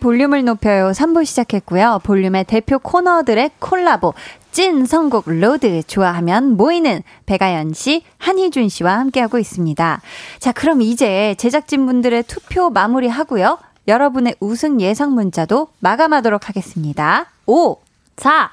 [0.04, 2.00] 볼륨을 높여요 3부 시작했고요.
[2.02, 4.12] 볼륨의 대표 코너들의 콜라보
[4.52, 10.02] 찐 선곡 로드 좋아하면 모이는 백아연 씨, 한희준 씨와 함께하고 있습니다.
[10.40, 13.56] 자, 그럼 이제 제작진분들의 투표 마무리하고요.
[13.88, 17.24] 여러분의 우승 예상 문자도 마감하도록 하겠습니다.
[17.46, 17.78] 5,
[18.18, 18.50] 4,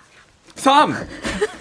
[0.55, 0.95] 3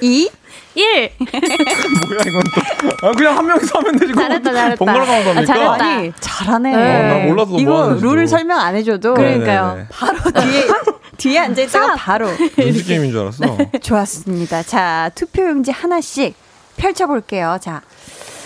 [0.01, 0.30] 2,
[0.74, 1.10] 1.
[1.18, 3.08] 뭐야 이건 또.
[3.08, 4.14] 아 그냥 한 명이서 하면 되지.
[4.14, 4.76] 잘했다, 잘했다.
[4.76, 5.54] 번갈아 가면서 아, 합니까?
[5.54, 5.84] 잘했다.
[5.84, 6.76] 아니, 잘하네.
[6.76, 7.02] 네.
[7.08, 7.88] 나 몰라서 뭐 이거.
[8.00, 9.66] 룰을 설명 안 해줘도 그러니까요.
[9.68, 9.86] 네네네.
[9.90, 10.66] 바로 뒤에,
[11.18, 12.28] 뒤에 앉아 있다가 바로.
[12.56, 13.44] 눈치 게임인 줄 알았어.
[13.82, 14.62] 좋았습니다.
[14.62, 16.34] 자, 투표용지 하나씩
[16.76, 17.58] 펼쳐볼게요.
[17.60, 17.82] 자,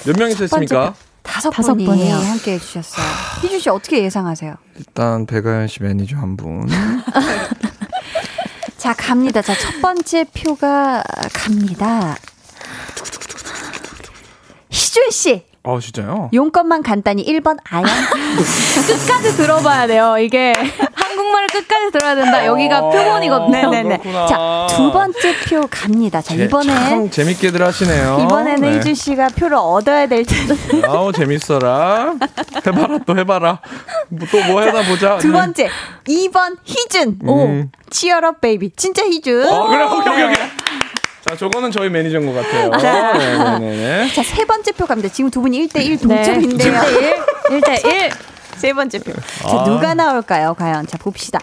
[0.07, 0.95] 몇 명이서 했습니까?
[1.23, 2.15] 다섯 다섯 분이 분이요.
[2.15, 3.07] 함께 해주셨어요.
[3.43, 4.55] 희준 씨 어떻게 예상하세요?
[4.77, 6.69] 일단 백아연 씨 매니저 한 분.
[8.85, 9.41] 자, 갑니다.
[9.41, 12.19] 자, 첫 번째 표가 갑니다.
[14.69, 16.29] 희준 씨, 아 진짜요?
[16.35, 17.85] 용건만 간단히 1번 아연.
[18.87, 20.17] 끝까지 들어봐야 돼요.
[20.19, 20.53] 이게
[20.95, 22.45] 한국말을 끝까지 들어야 된다.
[22.45, 23.51] 여기가 어, 표본이거든요.
[23.71, 23.99] 네네네.
[23.99, 24.27] 그렇구나.
[24.27, 26.21] 자, 두 번째 표 갑니다.
[26.21, 28.19] 자, 제- 이번엔 참 재밌게들 하시네요.
[28.25, 28.77] 이번에는 네.
[28.77, 30.55] 희준 씨가 표를 얻어야 될 텐데.
[30.87, 32.15] 아우 재밌어라.
[32.67, 33.61] 해봐라 또 해봐라.
[34.31, 35.17] 또 뭐 해다 보자.
[35.17, 35.33] 두 네.
[35.33, 35.69] 번째,
[36.07, 37.19] 2번 희준.
[37.23, 37.29] 음.
[37.29, 38.73] 오, cheer up baby.
[38.77, 39.47] 진짜 희준.
[39.51, 40.47] 어 그래 오케이 오케이 오케이.
[41.25, 42.71] 자 저거는 저희 매니저인 것 같아요.
[43.59, 44.13] 네네네.
[44.13, 45.09] 자, 세 번째 표 갑니다.
[45.09, 46.23] 지금 두 분이 1대1 네.
[46.25, 46.81] 동점인데요.
[46.81, 47.63] 1대1.
[47.63, 48.13] 1대1.
[48.57, 49.13] 세 번째 표.
[49.49, 49.65] 자, 아.
[49.65, 50.55] 누가 나올까요?
[50.55, 50.87] 과연.
[50.87, 51.41] 자, 봅시다.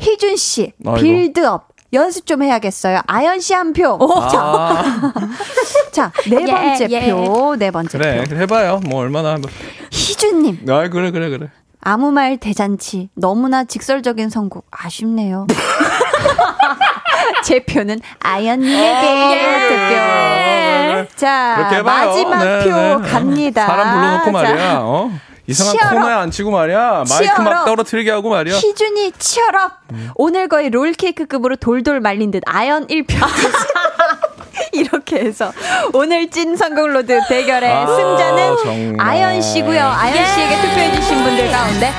[0.00, 1.00] 희준 씨, 아이고.
[1.00, 1.68] 빌드업.
[1.94, 3.00] 연습 좀 해야겠어요.
[3.06, 3.98] 아연 씨 한 표.
[4.00, 5.12] 아,
[5.92, 7.10] 자, 네 예, 번째 예.
[7.10, 7.54] 표.
[7.58, 8.36] 네 번째 그래 표.
[8.36, 8.80] 해봐요.
[8.86, 9.50] 뭐 얼마나 뭐.
[9.90, 11.48] 희준님, 아 그래 그래 그래.
[11.82, 13.10] 아무 말 대잔치.
[13.14, 14.66] 너무나 직설적인 선곡.
[14.70, 15.46] 아쉽네요.
[17.44, 21.16] 제 표는 아연님에게 투표.
[21.16, 22.06] 자, 그렇게 해봐요.
[22.08, 23.08] 마지막 네, 표 네, 네.
[23.10, 23.66] 갑니다.
[23.66, 24.78] 사람 불러놓고 자, 말이야.
[24.82, 25.10] 어?
[25.46, 25.94] 이상한 cheer up.
[25.94, 27.04] 코너에 안 치고 말이야.
[27.08, 27.42] 마이크 cheer up.
[27.44, 28.56] 막 떨어뜨리게 하고 말이야.
[28.56, 29.72] 희준이 cheer up.
[30.14, 33.16] 오늘 거의 롤케이크급으로 돌돌 말린 듯 아연 1표.
[34.72, 35.52] 이렇게 해서
[35.92, 39.06] 오늘 찐 선곡 로드 대결의 아, 승자는 정말.
[39.06, 39.80] 아연 씨고요.
[39.82, 41.92] 아연 씨에게 투표해 주신 분들 가운데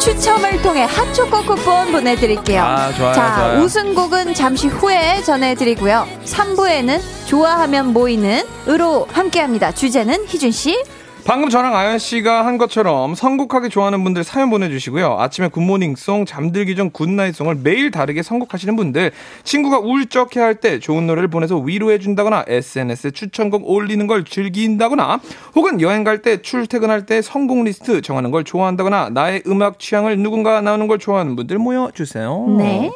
[0.00, 2.62] 추첨을 통해 핫초코 쿠폰 보내드릴게요.
[2.62, 3.60] 아, 좋아요, 자, 좋아요.
[3.60, 6.08] 우승곡은 잠시 후에 전해드리고요.
[6.24, 9.72] 3부에는 좋아하면 모이는 으로 함께합니다.
[9.72, 10.82] 주제는 희준 씨.
[11.30, 15.16] 방금 저랑 아연 씨가 한 것처럼 선곡하기 좋아하는 분들 사연 보내주시고요.
[15.20, 19.12] 아침에 굿모닝송, 잠들기 전 굿나잇송을 매일 다르게 선곡하시는 분들,
[19.44, 25.20] 친구가 울적해 할 때 좋은 노래를 보내서 위로해준다거나 SNS에 추천곡 올리는 걸 즐긴다거나
[25.54, 30.60] 혹은 여행 갈 때 출퇴근할 때 선곡 리스트 정하는 걸 좋아한다거나 나의 음악 취향을 누군가
[30.60, 32.56] 나누는 걸 좋아하는 분들 모여주세요.
[32.58, 32.90] 네.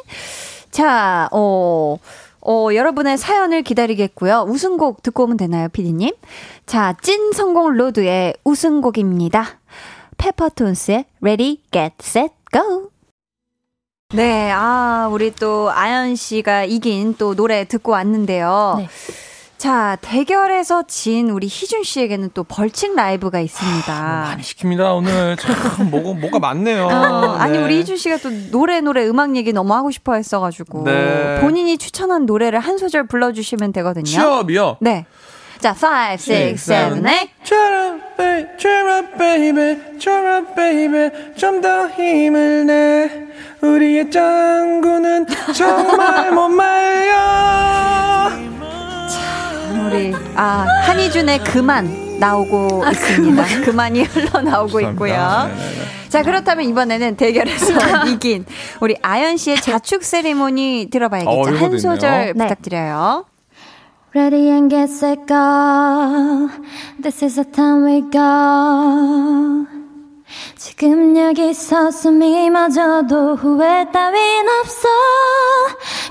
[0.71, 1.95] 자, 어,
[2.47, 4.45] 어, 여러분의 사연을 기다리겠고요.
[4.47, 6.11] 우승곡 듣고 오면 되나요, 피디님?
[6.65, 9.59] 자, 찐 선곡 로드의 우승곡입니다.
[10.17, 12.89] 페퍼톤스의 Ready, Get, Set, Go.
[14.13, 18.75] 네, 아, 우리 또 아연 씨가 이긴 또 노래 듣고 왔는데요.
[18.77, 18.87] 네.
[19.65, 24.21] 자, 대결에서 진 우리 희준 씨에게는 또 벌칙 라이브가 있습니다.
[24.27, 26.85] 많이 시킵니다 오늘 참 뭐가 뭐가 많네요.
[26.85, 27.63] 어, 아니 네.
[27.63, 31.39] 우리 희준 씨가 또 노래 노래 음악 얘기 너무 하고 싶어 했어가지고 네.
[31.41, 34.05] 본인이 추천한 노래를 한 소절 불러주시면 되거든요.
[34.05, 34.77] 취업이요.
[34.81, 35.07] 네.
[35.57, 37.29] 자, 5, 6, 7, 8.
[37.43, 39.81] Cheer up, baby, up, baby,
[40.37, 41.33] up, baby.
[41.39, 43.09] 좀 더 힘을 내.
[43.63, 48.04] 우리의 짱구는 정말 못 말려.
[49.85, 53.45] 우리 아 한희준의 그만 나오고 있습니다.
[53.65, 53.95] 그만.
[53.95, 55.13] 이 흘러 나오고 있고요.
[55.13, 55.63] 감사합니다.
[55.63, 56.09] 네네네.
[56.09, 57.73] 자 그렇다면 이번에는 대결에서
[58.07, 58.45] 이긴
[58.81, 61.31] 우리 아연 씨의 자축 세리머니 들어봐야겠죠.
[61.31, 62.43] 어, 한 소절 네.
[62.47, 63.25] 부탁드려요.
[64.15, 66.49] Ready and get set go.
[67.01, 69.67] This is the time we go.
[70.55, 74.87] 지금 여기 서 숨이마저도 후회 따윈 없어.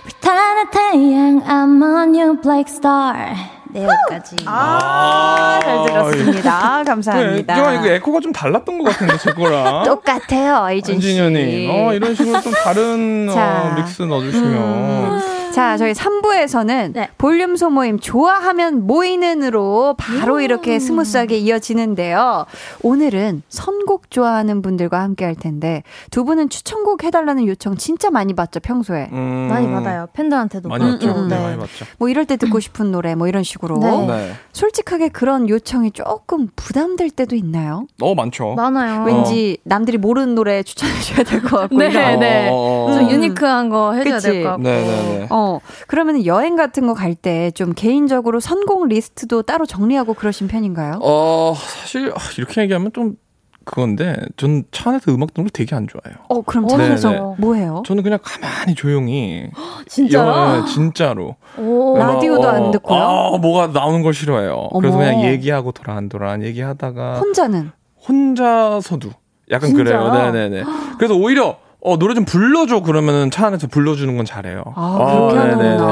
[0.02, 3.34] 불타는 태양, I'm on you, black star.
[3.74, 4.36] 네, 여기까지.
[4.46, 6.78] 아, 잘 들었습니다.
[6.78, 7.56] 네, 감사합니다.
[7.56, 9.82] 저 이거 에코가 좀 달랐던 것 같은데 제 거랑.
[9.84, 11.08] 똑같아요, 이준 씨.
[11.20, 13.72] 은진현님, 어 이런 식으로 좀 다른 자.
[13.72, 15.33] 어, 믹스 넣어주시면.
[15.54, 17.08] 자, 저희 3부에서는 네.
[17.16, 22.46] 볼륨 소모임 좋아하면 모이는으로 바로 이렇게 스무스하게 이어지는데요.
[22.82, 28.58] 오늘은 선곡 좋아하는 분들과 함께 할 텐데 두 분은 추천곡 해달라는 요청 진짜 많이 받죠,
[28.58, 29.10] 평소에.
[29.12, 30.08] 음, 많이 받아요.
[30.12, 30.68] 팬들한테도.
[30.68, 30.98] 많이 받죠.
[31.06, 31.22] 그렇고.
[31.28, 31.42] 네, 네.
[31.44, 31.84] 많이 받죠.
[31.98, 33.78] 뭐 이럴 때 듣고 싶은 노래 뭐 이런 식으로.
[33.78, 34.06] 네.
[34.08, 34.32] 네.
[34.52, 37.86] 솔직하게 그런 요청이 조금 부담될 때도 있나요?
[38.00, 38.54] 너무 많죠.
[38.56, 39.04] 많아요.
[39.04, 41.76] 왠지 남들이 모르는 노래 추천해 줘야 될 것 같고.
[41.78, 41.90] 네.
[42.16, 42.48] 네.
[42.50, 43.10] 어, 어, 좀 어.
[43.10, 44.18] 유니크한 거 해줘야?
[44.18, 44.62] 될 것 같고.
[44.64, 45.26] 네 네 네.
[45.30, 45.43] 어,
[45.86, 50.98] 그러면 여행 같은 거 갈 때 좀 개인적으로 선곡 리스트도 따로 정리하고 그러신 편인가요?
[51.02, 53.16] 어 사실 아, 이렇게 얘기하면 좀
[53.64, 56.22] 그건데 전 차 안에서 음악 듣는 걸 되게 안 좋아해요.
[56.28, 57.22] 어, 그럼 어, 차에서 네네.
[57.38, 57.82] 뭐 해요?
[57.86, 59.48] 저는 그냥 가만히 조용히
[59.88, 60.28] 진짜요?
[60.28, 61.96] 여- 네, 진짜로 오.
[61.96, 62.98] 라- 라디오도 안 듣고요?
[63.00, 64.68] 아, 뭐가 나오는 걸 싫어해요.
[64.74, 65.06] 그래서 어머.
[65.06, 67.70] 그냥 얘기하고 도란도란 얘기하다가 혼자는?
[68.06, 69.10] 혼자서도
[69.50, 70.10] 약간 진짜요?
[70.10, 70.32] 그래요.
[70.32, 70.64] 네네네.
[70.98, 74.62] 그래서 오히려 어, 노래 좀 불러줘 그러면은 차 안에서 불러주는 건 잘해요.
[74.74, 75.86] 아, 그렇게 하는구나.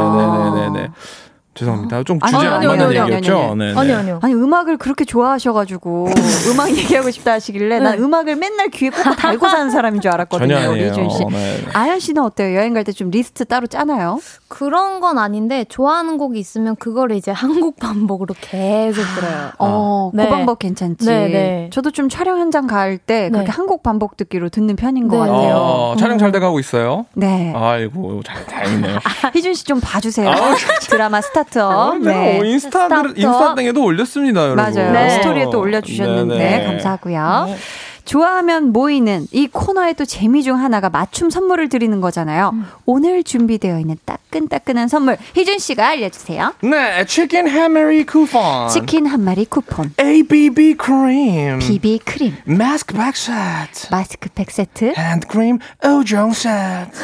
[1.55, 2.03] 죄송합니다.
[2.05, 3.39] 좀 아니, 주제 아니, 안 아니, 맞는 아니, 아니, 얘기였죠?
[3.39, 3.79] 아니, 네네.
[3.79, 4.19] 아니요, 아니요.
[4.23, 6.09] 아니 음악을 그렇게 좋아하셔가지고
[6.53, 8.03] 음악 얘기하고 싶다 하시길래 난 네.
[8.03, 10.55] 음악을 맨날 귀에 꽂고 달고 사는 사람인 줄 알았거든요.
[10.55, 10.91] 전혀 아니에요.
[10.91, 11.25] 이준 씨.
[11.27, 11.65] 네.
[11.75, 12.57] 아연 씨는 어때요?
[12.57, 14.19] 여행 갈 때 좀 리스트 따로 짜나요?
[14.49, 19.51] 그런 건 아닌데 좋아하는 곡이 있으면 그거를 이제 한국 반복으로 계속 들어요.
[19.59, 20.25] 어, 네.
[20.25, 21.07] 그 방법 괜찮지.
[21.07, 21.71] 네, 네.
[21.73, 23.53] 저도 좀 촬영 현장 갈 때 그렇게 네.
[23.53, 25.31] 한곡 반복 듣기로 듣는 편인 것 네.
[25.31, 25.55] 같아요.
[25.57, 27.07] 어, 촬영 잘 돼가고 있어요.
[27.15, 27.53] 네.
[27.57, 28.99] 아이고, 잘, 다행이네요.
[29.35, 30.29] 희준 씨 좀 봐주세요.
[30.29, 30.55] 아,
[30.89, 31.73] 드라마 스타트업.
[31.73, 32.41] 어, 네.
[32.41, 32.49] 네.
[32.51, 33.09] 인스타, 스타트.
[33.17, 34.57] 인스타 등에도 올렸습니다, 여러분.
[34.57, 34.93] 맞아요.
[34.93, 35.11] 네.
[35.11, 36.65] 스토리에 또 올려주셨는데 네네.
[36.67, 37.45] 감사하고요.
[37.49, 37.57] 네.
[38.05, 42.51] 좋아하면 모이는 이 코너의 또 재미 중 하나가 맞춤 선물을 드리는 거잖아요.
[42.53, 42.67] 음.
[42.85, 46.53] 오늘 준비되어 있는 따끈따끈한 선물 희준 씨가 알려주세요.
[46.63, 48.69] 네, 치킨 한 마리 쿠폰.
[48.69, 51.61] 치킨 한 마리 쿠폰, 아, 비비 크림.
[51.61, 53.87] 비비 크림, 마스크팩 세트.
[53.93, 56.99] 마스크팩 세트, 핸드크림 5종 세트.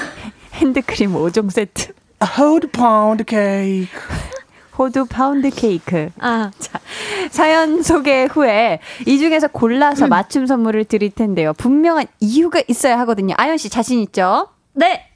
[0.54, 1.92] 핸드크림 5종 세트,
[2.36, 3.88] 호두 파운드 케이크.
[4.78, 6.08] 호두 파운드 케이크.
[6.18, 6.78] 아, 자,
[7.30, 10.10] 사연 소개 후에 이 중에서 골라서 음.
[10.10, 11.52] 맞춤 선물을 드릴 텐데요.
[11.54, 13.34] 분명한 이유가 있어야 하거든요.
[13.36, 14.48] 아연 씨 자신 있죠?
[14.74, 15.07] 네.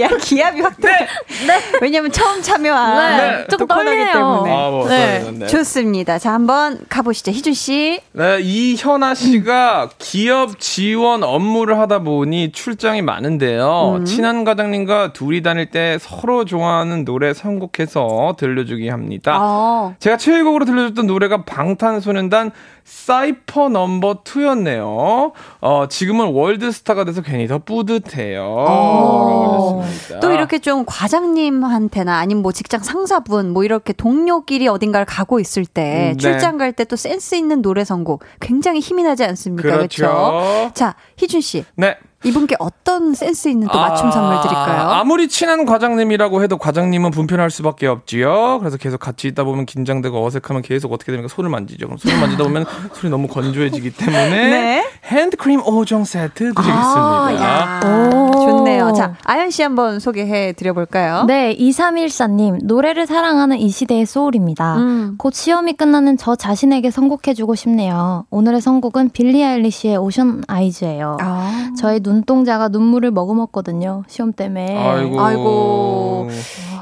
[0.00, 1.60] 야, 기압이 확 네.
[1.80, 3.46] 왜냐면 처음 참여한 네.
[3.48, 4.12] 조금 떨리네요.
[4.12, 4.52] 때문에.
[4.52, 5.18] 아, 뭐, 네.
[5.20, 5.30] 네.
[5.32, 5.46] 네.
[5.46, 6.18] 좋습니다.
[6.18, 7.32] 자, 한번 가보시죠.
[7.32, 8.00] 희준 씨.
[8.12, 13.96] 네, 이현아 씨가 기업 지원 업무를 하다 보니 출장이 많은데요.
[13.98, 14.04] 음.
[14.04, 19.38] 친한 과장님과 둘이 다닐 때 서로 좋아하는 노래 선곡해서 들려주기 합니다.
[19.40, 19.94] 어.
[19.98, 22.52] 제가 최애곡으로 들려줬던 노래가 방탄소년단
[22.84, 25.32] 사이퍼 넘버 2였네요.
[25.60, 28.42] 어, 지금은 월드스타가 돼서 괜히 더 뿌듯해 요.
[28.66, 30.20] 라고 하셨습니다.
[30.20, 36.10] 또 이렇게 좀 과장님한테나 아니면 뭐 직장 상사분 뭐 이렇게 동료끼리 어딘가를 가고 있을 때
[36.12, 36.16] 음, 네.
[36.16, 39.62] 출장 갈 때 또 센스 있는 노래 선곡 굉장히 힘이 나지 않습니까?
[39.62, 40.06] 그렇죠.
[40.06, 40.70] 그렇죠?
[40.74, 41.64] 자, 희준 씨.
[41.76, 41.96] 네.
[42.22, 44.80] 이분께 어떤 센스 있는 또 맞춤 선물 드릴까요?
[44.82, 48.58] 아, 아무리 친한 과장님이라고 해도 과장님은 분편할 수밖에 없지요.
[48.60, 51.32] 그래서 계속 같이 있다 보면 긴장되고 어색하면 계속 어떻게 됩니까?
[51.34, 51.86] 손을 만지죠.
[51.86, 54.86] 그럼 손을 만지다 보면 손이 너무 건조해지기 때문에 네.
[55.04, 56.76] 핸드크림 5종 세트 드리겠습니다.
[56.76, 58.32] 아, 야, 오.
[58.32, 58.92] 좋네요.
[58.92, 61.24] 자, 아연 씨 한번 소개해 드려 볼까요?
[61.26, 64.76] 네, 2314님, 노래를 사랑하는 이 시대의 소울입니다.
[64.76, 65.14] 음.
[65.16, 68.26] 곧 시험이 끝나는 저 자신에게 선곡해 주고 싶네요.
[68.30, 71.16] 오늘의 선곡은 빌리 아일리시의 ocean eyes예요.
[71.20, 71.70] 아.
[71.78, 74.02] 저의 눈동자가 눈물을 머금었거든요.
[74.08, 74.76] 시험 때문에.
[74.76, 75.20] 아이고.
[75.20, 76.30] 아이고.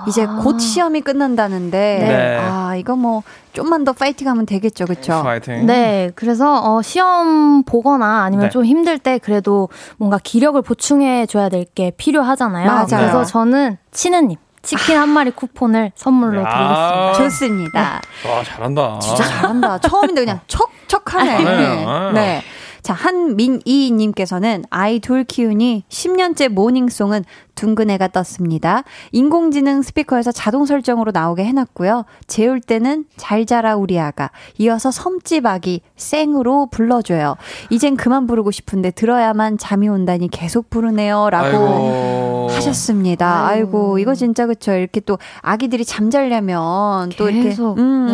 [0.07, 2.39] 이제 곧 시험이 끝난다는데 네.
[2.41, 3.23] 아 이거 뭐
[3.53, 5.23] 좀만 더 파이팅하면 되겠죠, 그렇죠?
[5.23, 5.67] 파이팅.
[5.67, 8.51] 네, 그래서 어, 시험 보거나 아니면 네.
[8.51, 9.69] 좀 힘들 때 그래도
[9.99, 12.67] 뭔가 기력을 보충해 줘야 될 게 필요하잖아요.
[12.67, 12.87] 맞아요.
[12.89, 17.13] 그래서 저는 치느님 치킨 한 마리 쿠폰을 선물로 야.
[17.13, 17.13] 드리겠습니다.
[17.15, 18.01] 좋습니다.
[18.29, 18.99] 와, 잘한다.
[19.01, 19.79] 진짜 잘한다.
[19.79, 21.45] 처음인데 그냥 척척하네.
[21.45, 22.11] 잘해요.
[22.13, 22.43] 네.
[22.89, 27.23] 자, 한민이님께서는 아이 둘 키우니 10년째 모닝송은
[27.59, 28.85] 둥근 애가 떴습니다.
[29.11, 32.05] 인공지능 스피커에서 자동 설정으로 나오게 해놨고요.
[32.29, 34.31] 재울 때는 잘 자라 우리 아가.
[34.59, 37.35] 이어서 섬집 아기 생으로 불러줘요.
[37.71, 41.31] 이젠 그만 부르고 싶은데 들어야만 잠이 온다니 계속 부르네요.
[41.31, 42.49] 라고 아이고.
[42.53, 43.49] 하셨습니다.
[43.49, 43.99] 아이고.
[43.99, 44.73] 이거 진짜 그쵸.
[44.73, 48.07] 이렇게 또 아기들이 잠자려면 또 이렇게 계속, 음,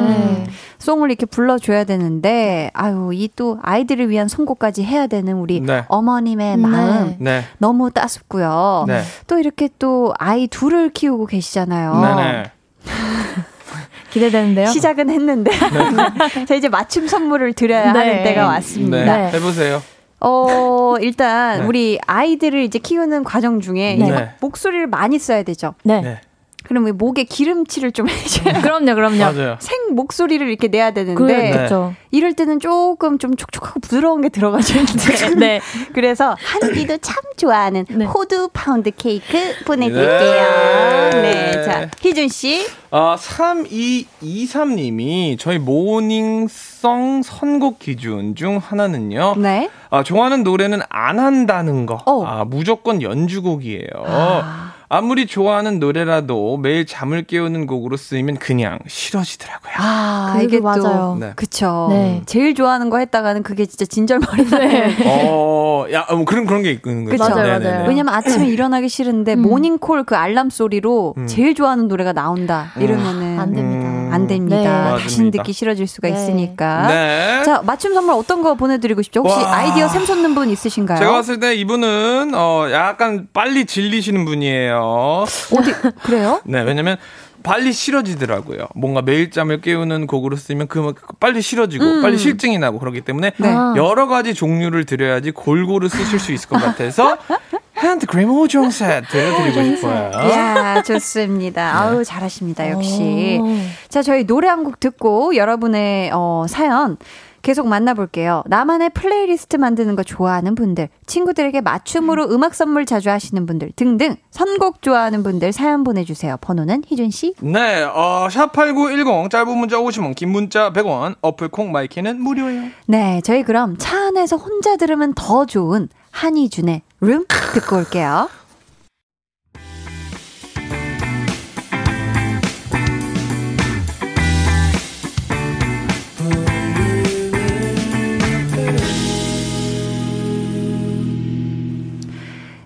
[0.47, 0.47] 네.
[0.79, 5.85] 송을 이렇게 불러줘야 되는데 아유 이 또 아이들을 위한 선곡까지 해야 되는 우리 네.
[5.89, 6.63] 어머님의 네.
[6.63, 7.43] 마음 네.
[7.59, 8.85] 너무 따숩고요.
[8.87, 9.03] 네.
[9.35, 12.01] 또 이렇게 또 아이 둘을 키우고 계시잖아요.
[12.01, 12.45] 네네.
[14.11, 14.67] 기대되는데요.
[14.67, 15.51] 시작은 했는데
[16.47, 17.99] 자 이제 맞춤 선물을 드려야 네.
[17.99, 18.99] 하는 때가 왔습니다.
[18.99, 19.31] 네.
[19.33, 19.37] 네.
[19.37, 19.83] 해보세요.
[20.21, 21.67] 어 일단 네.
[21.67, 24.05] 우리 아이들을 이제 키우는 과정 중에 네.
[24.05, 24.31] 이제 네.
[24.41, 25.75] 목소리를 많이 써야 되죠.
[25.83, 26.21] 네.
[26.65, 26.69] 네.
[26.69, 29.19] 그럼 이 목에 기름칠을 좀 해줘야 그럼요, 그럼요.
[29.19, 29.57] 맞아요.
[29.61, 31.95] 생 목소리를 이렇게 내야 되는데 그렇죠.
[32.11, 35.35] 이럴 때는 조금 좀 촉촉하고 부드러운 게 들어가줘야 돼.
[35.37, 35.61] 네.
[35.93, 38.05] 그래서 한디도 참 좋아하는 네.
[38.07, 39.37] 호두 파운드 케이크
[39.67, 41.11] 보내드릴게요.
[41.13, 41.51] 네.
[41.53, 41.63] 네.
[41.65, 42.67] 자, 희준 씨.
[42.91, 49.35] 아, 3223님이 저희 morning song 선곡 기준 중 하나는요.
[49.39, 49.69] 네.
[49.91, 52.03] 아, 좋아하는 노래는 안 한다는 거.
[52.07, 52.25] 어.
[52.25, 53.89] 아, 무조건 연주곡이에요.
[54.07, 54.73] 아.
[54.95, 59.73] 아무리 좋아하는 노래라도 매일 잠을 깨우는 곡으로 쓰이면 그냥 싫어지더라고요.
[59.79, 60.63] 아, 그게 이게 또.
[60.63, 61.17] 맞아요.
[61.19, 61.33] 네.
[61.35, 61.89] 그쵸.
[61.91, 62.23] 네.
[62.27, 64.97] 제일 좋아하는 거 했다가는 그게 진짜 진절머리네.
[65.11, 67.25] 어, 야, 뭐 그런 그런 게 있는 거죠.
[67.25, 67.35] 그쵸.
[67.35, 67.71] 맞아요, 네네네.
[67.73, 67.89] 맞아요.
[67.89, 69.43] 왜냐면 아침에 일어나기 싫은데 음.
[69.43, 71.27] 모닝콜 그 알람 소리로 음.
[71.27, 72.71] 제일 좋아하는 노래가 나온다.
[72.77, 72.83] 음.
[72.83, 73.94] 이러면은 안 됩니다.
[74.15, 74.23] 음.
[74.23, 74.97] 안 됩니다.
[74.97, 75.03] 네.
[75.03, 75.31] 다시.
[75.31, 76.15] 듣기 싫어질 수가 네.
[76.15, 76.87] 있으니까.
[76.87, 77.43] 네.
[77.45, 79.21] 자, 맞춤 선물 어떤 거 보내드리고 싶죠?
[79.21, 79.57] 혹시 와.
[79.57, 80.99] 아이디어 샘솟는 분 있으신가요?
[80.99, 85.25] 제가 봤을 때 이분은 어 약간 빨리 질리시는 분이에요.
[85.57, 86.41] 어디, 그래요?
[86.47, 86.97] 네, 왜냐면
[87.43, 88.69] 빨리 싫어지더라고요.
[88.75, 92.03] 뭔가 매일 잠을 깨우는 곡으로 쓰면 그 빨리 싫어지고 음.
[92.03, 93.49] 빨리 싫증이 나고 그렇기 때문에 네.
[93.49, 93.75] 아.
[93.77, 97.19] 여러 가지 종류를 드려야지 골고루 쓰실 수 있을 것 같아서
[97.77, 100.11] 핸드크림 5종 세트 드리고 싶어요.
[100.29, 101.77] 이야, 좋습니다.
[101.83, 103.39] 아우, 잘하십니다, 역시.
[103.43, 103.47] 오.
[103.89, 106.97] 자, 저희 노래 한 곡 듣고 여러분의 어, 사연
[107.43, 108.43] 계속 만나볼게요.
[108.47, 114.81] 나만의 플레이리스트 만드는 거 좋아하는 분들, 친구들에게 맞춤으로 음악 선물 자주 하시는 분들 등등 선곡
[114.81, 116.39] 좋아하는 분들 사연 보내주세요.
[116.41, 117.35] 번호는 희준 씨.
[117.43, 122.63] 네, 어, 샵8910 짧은 문자 50원, 긴 문자 100원, 어플 콩 마이케이는 무료예요.
[122.87, 128.31] 네, 저희 그럼 차 안에서 혼자 들으면 더 좋은 한희준의 룸 듣고 올게요.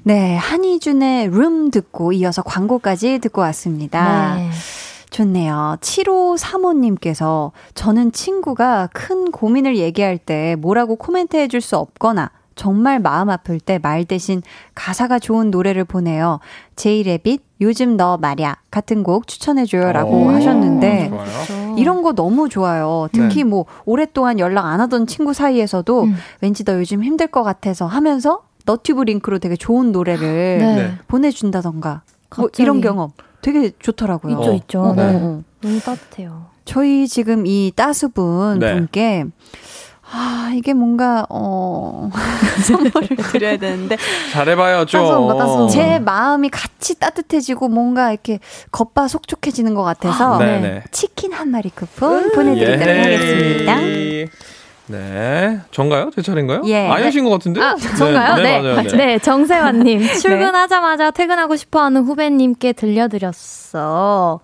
[0.05, 4.37] 네, 한희준의 룸 듣고 이어서 광고까지 듣고 왔습니다.
[4.37, 4.51] 네.
[5.11, 5.79] 좋네요.
[5.81, 13.31] 7호 사모님께서 저는 친구가 큰 고민을 얘기할 때 뭐라고 코멘트 해줄 수 없거나 정말 마음
[13.31, 14.43] 아플 때 말 대신
[14.75, 16.41] 가사가 좋은 노래를 보내요.
[16.77, 21.75] 제이레빗 요즘 너 말야 같은 곡 추천해줘요 라고 오, 하셨는데 좋아요.
[21.79, 23.09] 이런 거 너무 좋아요.
[23.13, 26.17] 특히 뭐 오랫동안 연락 안 하던 친구 사이에서도 음.
[26.41, 30.75] 왠지 너 요즘 힘들 것 같아서 하면서 너튜브 링크로 되게 좋은 노래를 네.
[30.77, 30.93] 네.
[31.07, 32.03] 보내준다던가
[32.37, 32.49] 뭐.
[32.59, 34.33] 이런 경험 되게 좋더라고요.
[34.39, 34.55] 있죠, 어.
[34.55, 34.83] 있죠.
[34.83, 35.03] 어, 네.
[35.03, 35.43] 어, 어.
[35.63, 36.47] 너무 따뜻해요.
[36.65, 38.75] 저희 지금 이 따수분 네.
[38.75, 39.25] 분께
[40.11, 42.11] 아 이게 뭔가 어
[42.67, 43.97] 선물을 드려야 되는데
[44.33, 45.03] 잘해봐요 좀.
[45.37, 45.69] 따스한 거.
[45.69, 48.39] 제 마음이 같이 따뜻해지고 뭔가 이렇게
[48.73, 50.85] 겉바속촉해지는 것 같아서 네네.
[50.93, 53.67] 치킨 한 마리 쿠폰 보내드리도록 예헤이.
[53.67, 54.33] 하겠습니다.
[54.91, 56.11] 네, 전가요?
[56.15, 56.63] 제 차례인가요?
[56.65, 56.89] 예.
[56.89, 57.61] 아니신 것 같은데?
[57.61, 58.37] 아, 전가요?
[58.37, 58.73] 네, 네.
[58.75, 58.83] 맞아요.
[58.89, 58.89] 네.
[58.97, 60.01] 네, 정세환님.
[60.23, 64.41] 출근하자마자 퇴근하고 싶어 하는 후배님께 들려드렸어.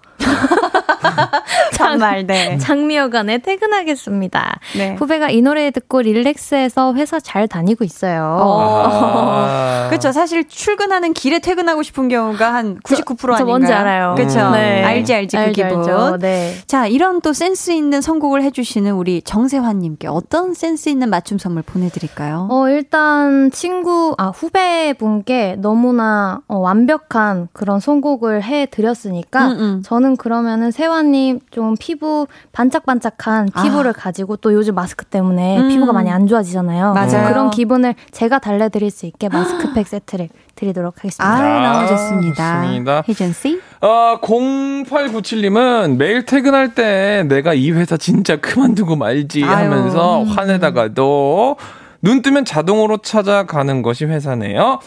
[1.77, 2.59] 정말 네.
[2.59, 4.59] 장미여관에 퇴근하겠습니다.
[4.77, 4.97] 네.
[4.99, 9.87] 후배가 이 노래 듣고 릴렉스해서 회사 잘 다니고 있어요.
[9.89, 10.13] 그렇죠.
[10.13, 13.47] 사실 출근하는 길에 퇴근하고 싶은 경우가 한 99%저 아닌가요?
[13.47, 14.15] 뭔지 알아요.
[14.17, 14.51] 그렇죠.
[14.51, 14.83] 네.
[14.85, 15.79] 알지 알지 그 알죠, 기분.
[15.79, 16.17] 알죠.
[16.19, 16.55] 네.
[16.67, 22.49] 자, 이런 또 센스 있는 선곡을 해주시는 우리 정세환님께 어떤 센스 있는 맞춤 선물 보내드릴까요?
[22.51, 29.83] 어, 일단 친구, 아, 후배분께 너무나 어, 완벽한 그런 선곡을 해 드렸으니까 음, 음.
[29.85, 33.63] 저는 그러면은 세환 님 좀 피부 반짝반짝한 아.
[33.63, 35.69] 피부를 가지고 또 요즘 마스크 때문에 음.
[35.69, 36.93] 피부가 많이 안 좋아지잖아요.
[36.93, 37.29] 맞아요.
[37.29, 41.25] 그런 기분을 제가 달래드릴 수 있게 마스크팩 세트를 드리도록 하겠습니다.
[41.25, 42.63] 아, 아, 너무 좋습니다.
[42.63, 43.05] 좋습니다.
[43.09, 43.61] 혜준 씨?
[43.81, 49.53] 어, 0897님은 매일 퇴근할 때 내가 이 회사 진짜 그만두고 말지 아유.
[49.53, 51.57] 하면서 화내다가도
[52.03, 54.81] 눈 뜨면 자동으로 찾아가는 것이 회사네요.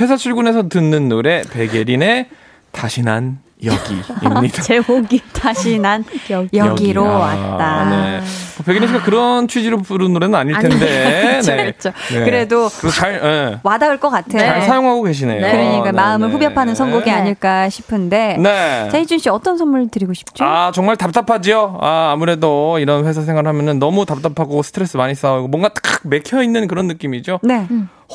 [0.00, 2.28] 회사 출근해서 듣는 노래 백예린의
[2.72, 4.62] 다시 난 여기입니다.
[4.62, 6.56] 제목이 다시 난 여기.
[6.56, 7.12] 여기로 여기.
[7.12, 7.84] 아, 왔다.
[7.90, 8.20] 네.
[8.56, 11.40] 뭐 백예린 씨가 그런 취지로 부른 노래는 아닐 텐데.
[11.42, 11.92] 그렇죠, 그렇죠.
[12.08, 13.60] 그래도 그래도 잘, 예.
[13.62, 14.38] 와닿을 것 같아요.
[14.38, 15.40] 잘 사용하고 계시네요.
[15.40, 16.34] 그러니까 네, 마음을 네.
[16.34, 18.36] 후벼 파는 선곡이 아닐까 싶은데.
[18.38, 18.88] 네.
[18.90, 20.44] 자, 혜준 씨 어떤 선물 드리고 싶죠?
[20.44, 21.78] 아, 정말 답답하지요?
[21.80, 26.68] 아, 아무래도 이런 회사 생활 하면은 너무 답답하고 스트레스 많이 쌓이고 뭔가 탁 맥혀 있는
[26.68, 27.40] 그런 느낌이죠?
[27.42, 27.66] 네.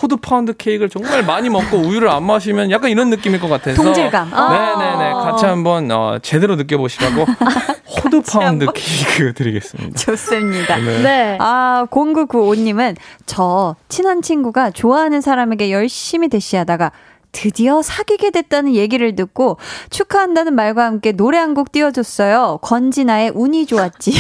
[0.02, 3.82] 호두 파운드 케이크를 정말 많이 먹고 우유를 안 마시면 약간 이런 느낌일 것 같아서.
[3.82, 4.30] 동질감.
[4.30, 5.14] 네네네.
[5.14, 7.26] 같이 한번, 어, 제대로 느껴보시라고
[8.04, 9.98] 호두 파운드 케이크 드리겠습니다.
[9.98, 10.78] 좋습니다.
[10.78, 11.02] 네.
[11.02, 11.38] 네.
[11.40, 16.92] 아, 0995님은 저 친한 친구가 좋아하는 사람에게 열심히 대시하다가
[17.32, 19.58] 드디어 사귀게 됐다는 얘기를 듣고
[19.90, 22.60] 축하한다는 말과 함께 노래 한 곡 띄워줬어요.
[22.62, 24.12] 권진아의 운이 좋았지.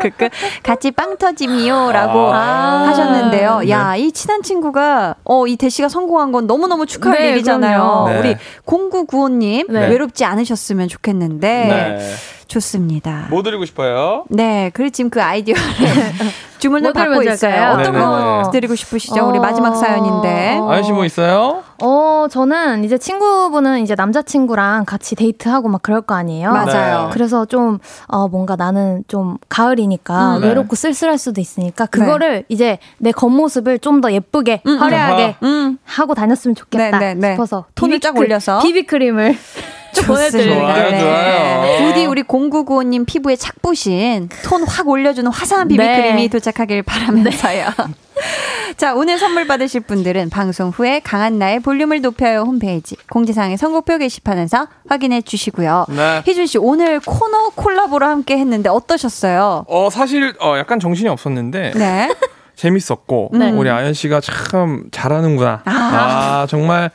[0.62, 1.92] 같이 빵 터짐이요.
[1.92, 2.88] 라고 아.
[2.88, 3.60] 하셨는데요.
[3.60, 3.70] 네.
[3.70, 8.04] 야, 이 친한 친구가, 어, 이 대시가 성공한 건 너무너무 축하할 네, 일이잖아요.
[8.08, 8.18] 네.
[8.18, 8.36] 우리
[8.66, 9.88] 0995님, 네.
[9.88, 11.48] 외롭지 않으셨으면 좋겠는데.
[11.48, 12.14] 네.
[12.46, 13.26] 좋습니다.
[13.30, 14.24] 뭐 드리고 싶어요?
[14.28, 15.62] 네, 그리고 지금 그 아이디어를
[16.60, 17.70] 주문을 뭐 받고 있어요.
[17.72, 17.98] 어떤 네네네.
[17.98, 19.26] 거 드리고 싶으시죠?
[19.28, 19.40] 우리 어.
[19.40, 20.58] 마지막 사연인데.
[20.60, 20.70] 어.
[20.70, 21.62] 아연 씨뭐 있어요?
[21.82, 26.50] 어, 저는 이제 친구분은 이제 남자친구랑 같이 데이트하고 막 그럴 거 아니에요.
[26.52, 27.04] 맞아요.
[27.06, 27.10] 네.
[27.12, 30.40] 그래서 좀, 어, 뭔가 나는 좀 가을이니까 음.
[30.42, 30.48] 네.
[30.48, 36.14] 외롭고 쓸쓸할 수도 있으니까 그거를 이제 내 겉모습을 좀 더 예쁘게, 음, 화려하게 음, 하고
[36.14, 37.32] 다녔으면 좋겠다 네, 네, 네.
[37.34, 38.58] 싶어서 톤을 쫙 올려서.
[38.60, 39.36] 비비크림을
[40.06, 40.74] 보내드립니다.
[40.74, 41.00] 좋아요, 네.
[41.00, 41.86] 좋아요.
[41.88, 46.28] 부디 우리 0995님 피부에 착 부신 톤 확 올려주는 화사한 비비크림이 네.
[46.28, 47.66] 도착하길 바라면서요.
[48.76, 54.68] 자, 오늘 선물 받으실 분들은 방송 후에 강한 나의 볼륨을 높여요 홈페이지 공지사항의 선곡표 게시판에서
[54.88, 55.86] 확인해 주시고요.
[55.88, 56.22] 네.
[56.26, 59.64] 희준 씨, 오늘 코너 콜라보로 함께 했는데 어떠셨어요?
[59.68, 61.72] 어, 사실, 어, 약간 정신이 없었는데.
[61.76, 62.08] 네.
[62.54, 63.50] 재밌었고 네.
[63.50, 65.62] 우리 아연 씨가 참 잘하는구나.
[65.64, 66.90] 아, 정말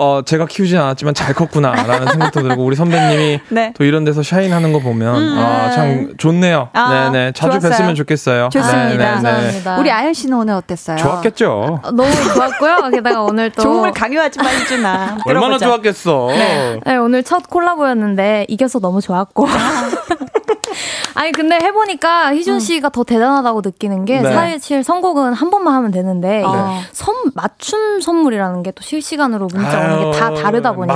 [0.00, 3.72] 어 제가 키우진 않았지만 잘 컸구나라는 생각도 들고 우리 선배님이 네.
[3.76, 6.68] 또 이런 데서 샤인하는 거 보면 아, 참 좋네요.
[6.72, 7.88] 아, 네네 자주 좋았어요.
[7.88, 8.48] 뵀으면 좋겠어요.
[8.52, 8.78] 좋습니다.
[8.86, 9.04] 네네네.
[9.04, 9.78] 감사합니다.
[9.78, 10.96] 우리 아연 씨는 오늘 어땠어요?
[10.98, 11.80] 좋았겠죠.
[11.82, 12.90] 어, 너무 좋았고요.
[12.92, 13.62] 게다가 오늘 또.
[13.62, 15.18] 좋음을 강요하지 마, 희준아.
[15.26, 15.58] 얼마나.
[15.58, 16.28] 좋았겠어.
[16.84, 19.46] 네, 오늘 첫 콜라보였는데 이겨서 너무 좋았고.
[21.20, 24.32] 아니 근데 해보니까 희준 씨가 더 대단하다고 느끼는 게 네.
[24.32, 26.78] 사실 선곡은 한 번만 하면 되는데 이게 어.
[26.92, 30.94] 선 맞춤 선물이라는 게 또 실시간으로 문자 오는 게 다 다르다 보니까.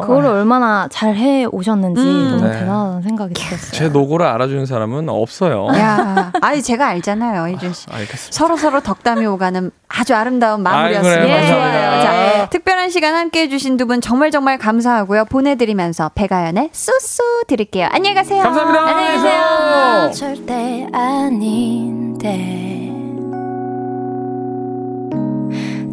[0.00, 2.28] 그거를 얼마나 잘 해 오셨는지 음.
[2.32, 2.58] 너무 네.
[2.58, 3.70] 대단하다는 생각이 들었어요.
[3.72, 5.68] 제 노고를 알아주는 사람은 없어요.
[5.76, 7.86] 야, 아니 제가 알잖아요, 희준 씨.
[7.90, 8.30] 알겠습니다.
[8.36, 11.20] 서로 서로 덕담이 오가는 아주 아름다운 마무리였습니다.
[11.22, 11.36] 아이, 그래요.
[11.42, 11.46] 예.
[11.48, 11.72] 좋아요.
[11.72, 12.02] 감사합니다.
[12.42, 15.24] 자, 특별한 시간 함께 해주신 두 분 정말 정말 감사하고요.
[15.26, 17.88] 보내드리면서 배가연의 쏘쏘 드릴게요.
[17.90, 18.42] 안녕히 가세요.
[18.42, 18.86] 감사합니다.
[18.86, 20.10] 안녕히 계세요.
[20.14, 22.56] 절대 아닌데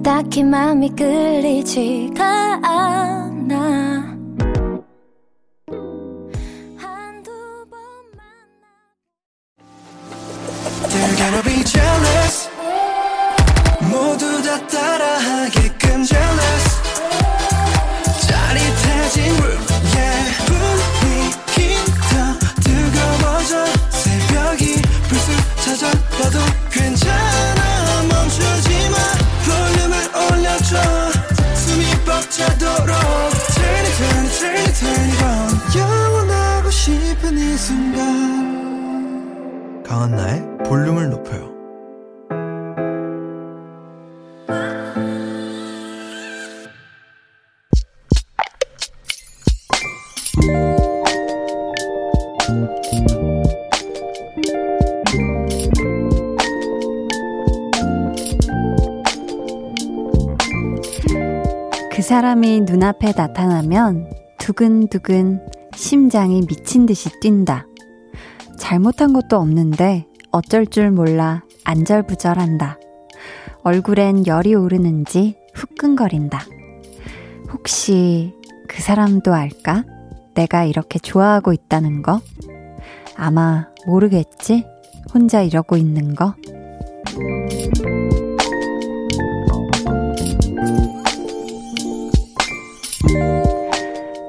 [0.03, 4.16] 딱히 맘이 끌리지가 않아
[14.65, 15.36] 따라
[62.87, 67.67] 눈앞에 나타나면 두근두근 심장이 미친 듯이 뛴다.
[68.57, 72.79] 잘못한 것도 없는데 어쩔 줄 몰라 안절부절한다.
[73.63, 76.45] 얼굴엔 열이 오르는지 후끈거린다.
[77.51, 78.33] 혹시
[78.69, 79.83] 그 사람도 알까?
[80.33, 82.21] 내가 이렇게 좋아하고 있다는 거?
[83.17, 84.65] 아마 모르겠지?
[85.13, 86.35] 혼자 이러고 있는 거?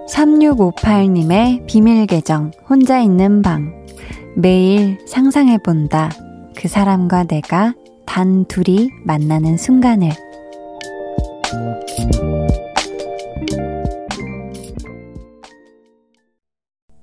[0.08, 3.72] 3658님의 비밀 계정, 혼자 있는 방.
[4.36, 6.10] 매일 상상해본다.
[6.56, 7.74] 그 사람과 내가
[8.06, 10.10] 단 둘이 만나는 순간을.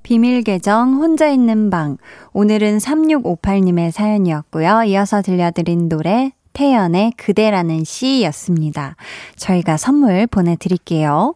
[0.04, 1.98] 비밀 계정 혼자 있는 방.
[2.34, 4.84] 오늘은 3658님의 사연이었고요.
[4.84, 8.96] 이어서 들려드린 노래 태연의 그대라는 시였습니다.
[9.36, 11.36] 저희가 선물 보내드릴게요.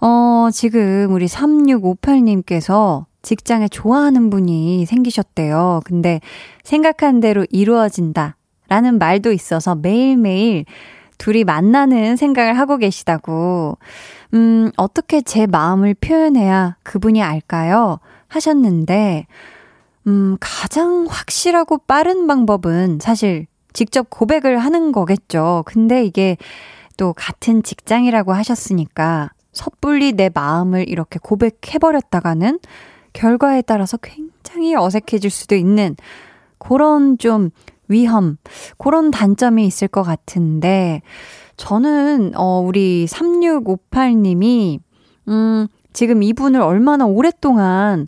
[0.00, 5.80] 어, 지금 우리 3658님께서 직장에 좋아하는 분이 생기셨대요.
[5.84, 6.20] 근데
[6.62, 8.36] 생각한 대로 이루어진다.
[8.68, 10.64] 라는 말도 있어서 매일매일
[11.18, 13.76] 둘이 만나는 생각을 하고 계시다고.
[14.34, 17.98] 음, 어떻게 제 마음을 표현해야 그분이 알까요?
[18.28, 19.26] 하셨는데,
[20.06, 25.62] 음, 가장 확실하고 빠른 방법은 사실 직접 고백을 하는 거겠죠.
[25.66, 26.38] 근데 이게
[26.96, 32.58] 또 같은 직장이라고 하셨으니까 섣불리 내 마음을 이렇게 고백해버렸다가는
[33.12, 35.96] 결과에 따라서 굉장히 어색해질 수도 있는
[36.58, 37.50] 그런 좀
[37.88, 38.38] 위험,
[38.78, 41.02] 그런 단점이 있을 것 같은데,
[41.56, 44.80] 저는, 어, 우리 3658님이,
[45.28, 48.06] 음, 지금 이분을 얼마나 오랫동안,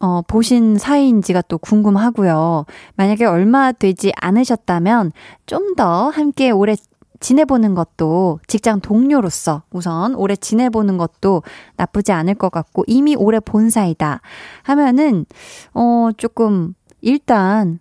[0.00, 2.64] 어, 보신 사이인지가 또 궁금하고요.
[2.96, 5.12] 만약에 얼마 되지 않으셨다면,
[5.46, 6.74] 좀 더 함께 오래
[7.20, 11.42] 지내보는 것도 직장 동료로서 우선 오래 지내보는 것도
[11.76, 14.20] 나쁘지 않을 것 같고 이미 오래 본 사이다
[14.62, 15.26] 하면은
[15.74, 17.78] 어 조금 일단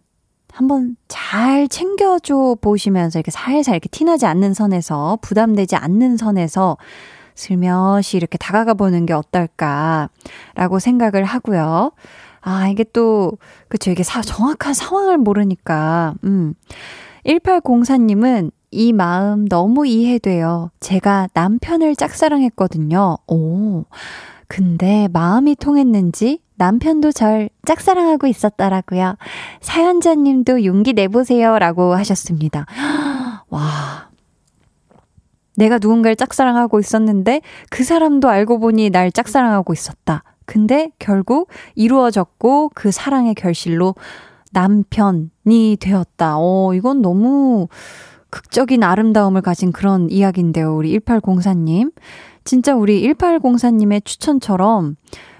[0.51, 6.77] 한번 잘 챙겨줘 보시면서 이렇게 살살 이렇게 티나지 않는 선에서 부담되지 않는 선에서
[7.39, 11.91] 슬며시 이렇게 다가가 보는 게 어떨까라고 생각을 하고요.
[12.41, 13.37] 아, 이게 또,
[13.67, 13.91] 그쵸.
[13.91, 16.53] 이게 사, 정확한 상황을 모르니까, 음.
[17.25, 20.71] 1804님은 이 마음 너무 이해돼요.
[20.79, 23.17] 제가 남편을 짝사랑했거든요.
[23.27, 23.85] 오.
[24.47, 29.15] 근데 마음이 통했는지 남편도 절 짝사랑하고 있었더라고요.
[29.61, 31.57] 사연자님도 용기 내보세요.
[31.59, 32.65] 라고 하셨습니다.
[33.49, 34.08] 와.
[35.59, 40.23] 내가 누군가를 짝사랑하고 있었는데 그 사람도 알고 보니 날 짝사랑하고 있었다.
[40.45, 43.93] 근데 결국 이루어졌고 그 사랑의 결실로
[44.51, 46.35] 남편이 되었다.
[46.37, 47.67] 어, 이건 너무
[48.29, 50.75] 극적인 아름다움을 가진 그런 이야기인데요.
[50.75, 51.91] 우리 1804님.
[52.45, 54.95] 진짜 우리 1804님의 추천처럼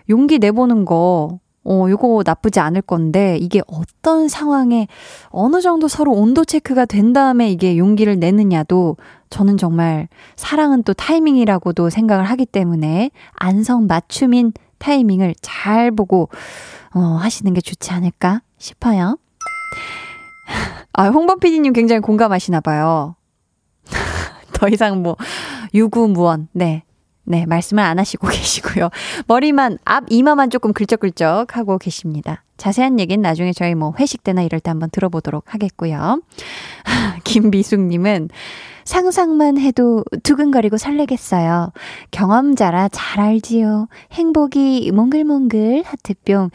[0.10, 4.88] 용기 내보는 거, 어, 요거 나쁘지 않을 건데, 이게 어떤 상황에
[5.30, 8.98] 어느 정도 서로 온도 체크가 된 다음에 이게 용기를 내느냐도
[9.30, 16.30] 저는 정말 사랑은 또 타이밍이라고도 생각을 하기 때문에 안성 맞춤인 타이밍을 잘 보고,
[16.94, 19.18] 어, 하시는 게 좋지 않을까 싶어요.
[20.94, 23.16] 아, 홍범 PD님 굉장히 공감하시나 봐요.
[24.54, 25.16] 더 이상 뭐,
[25.74, 26.48] 유구무원.
[26.54, 26.84] 네.
[27.24, 28.90] 네, 말씀을 안 하시고 계시고요.
[29.28, 32.44] 머리만, 앞 이마만 조금 긁적긁적 하고 계십니다.
[32.58, 36.22] 자세한 얘기는 나중에 저희 뭐 회식 때나 이럴 때 한번 들어보도록 하겠고요.
[37.24, 38.30] 김미숙 님은
[38.90, 41.72] 상상만 해도 두근거리고 설레겠어요.
[42.10, 43.88] 경험자라 잘 알지요.
[44.14, 46.50] 행복이 몽글몽글 하트뿅.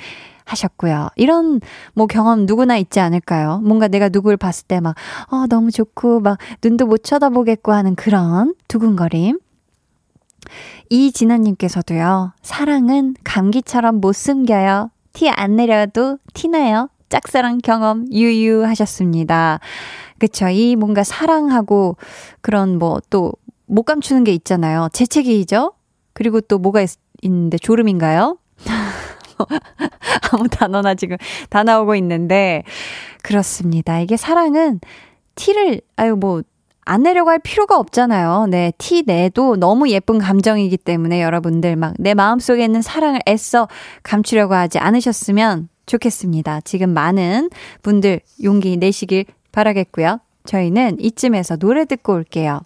[0.45, 1.09] 하셨고요.
[1.17, 1.61] 이런
[1.95, 3.61] 뭐 경험 누구나 있지 않을까요?
[3.65, 4.95] 뭔가 내가 누구를 봤을 때 막,
[5.31, 9.39] 어, 너무 좋고, 막 눈도 못 쳐다보겠고 하는 그런 두근거림.
[10.91, 14.91] 이진아님께서도요, 사랑은 감기처럼 못 숨겨요.
[15.15, 16.91] 티 안 내려도 티나요.
[17.15, 19.61] 짝사랑 경험 유유하셨습니다.
[20.19, 20.49] 그쵸.
[20.49, 21.97] 이 뭔가 사랑하고
[22.41, 23.35] 그런 뭐 또
[23.67, 24.89] 못 감추는 게 있잖아요.
[24.93, 25.73] 재채기죠?
[26.13, 26.91] 그리고 또 뭐가 있,
[27.23, 28.37] 있는데 졸음인가요?
[30.33, 31.17] 아무 단어나 지금
[31.51, 32.63] 다 나오고 있는데,
[33.23, 34.01] 그렇습니다.
[34.01, 34.81] 이게 사랑은
[35.35, 36.43] 티를, 아유, 뭐,
[36.85, 38.47] 안 내려고 할 필요가 없잖아요.
[38.51, 43.69] 네, 티 내도 너무 예쁜 감정이기 때문에 여러분들 막 내 마음속에 있는 사랑을 애써
[44.03, 46.61] 감추려고 하지 않으셨으면 좋겠습니다.
[46.63, 47.51] 지금 많은
[47.83, 50.19] 분들 용기 내시길 바라겠고요.
[50.45, 52.61] 저희는 이쯤에서 노래 듣고 올게요.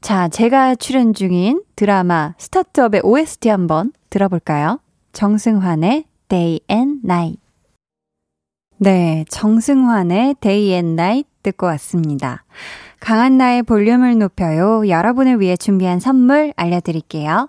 [0.00, 4.80] 자, 제가 출연 중인 드라마 스타트업의 OST 한번 들어볼까요?
[5.12, 7.40] 정승환의 Day and Night.
[8.78, 12.44] 네, 정승환의 Day and Night 듣고 왔습니다.
[13.00, 14.88] 강한 나의 볼륨을 높여요.
[14.88, 17.48] 여러분을 위해 준비한 선물 알려드릴게요.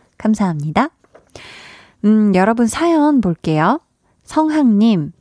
[0.21, 0.89] 감사합니다.
[2.05, 3.79] 음, 여러분 사연 볼게요.
[4.23, 5.11] 성학님,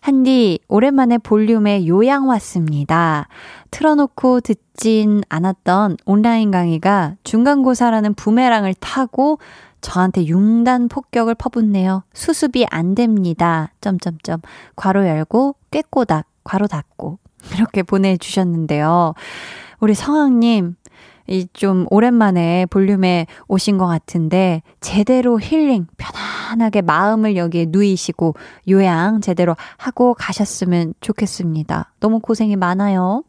[0.00, 3.28] 한디, 오랜만에 볼륨에 요양 왔습니다.
[3.70, 9.38] 틀어놓고 듣진 않았던 온라인 강의가 중간고사라는 부메랑을 타고
[9.80, 12.02] 저한테 융단 폭격을 퍼붓네요.
[12.12, 13.72] 수습이 안 됩니다.
[13.80, 14.40] 점점점.
[14.76, 17.18] 괄호 열고, 꾀꼬닥, 괄호 닫고.
[17.54, 19.14] 이렇게 보내주셨는데요.
[19.80, 20.74] 우리 성학님,
[21.28, 28.34] 이 좀 오랜만에 볼륨에 오신 것 같은데, 제대로 힐링, 편안하게 마음을 여기에 누이시고,
[28.68, 31.92] 요양 제대로 하고 가셨으면 좋겠습니다.
[32.00, 33.24] 너무 고생이 많아요.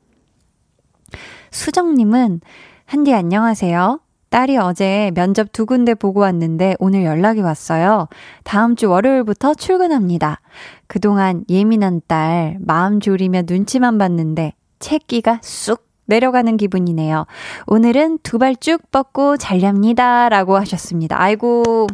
[1.52, 2.42] 수정님은,
[2.86, 4.00] 한디 안녕하세요.
[4.30, 8.08] 딸이 어제 면접 두 군데 보고 왔는데 오늘 연락이 왔어요.
[8.44, 10.40] 다음 주 월요일부터 출근합니다.
[10.88, 17.26] 그동안 예민한 딸 마음 졸이며 눈치만 봤는데 채기가 쑥 내려가는 기분이네요.
[17.68, 20.28] 오늘은 두 발 쭉 뻗고 잘렵니다.
[20.30, 21.22] 라고 하셨습니다.
[21.22, 21.88] 아이고.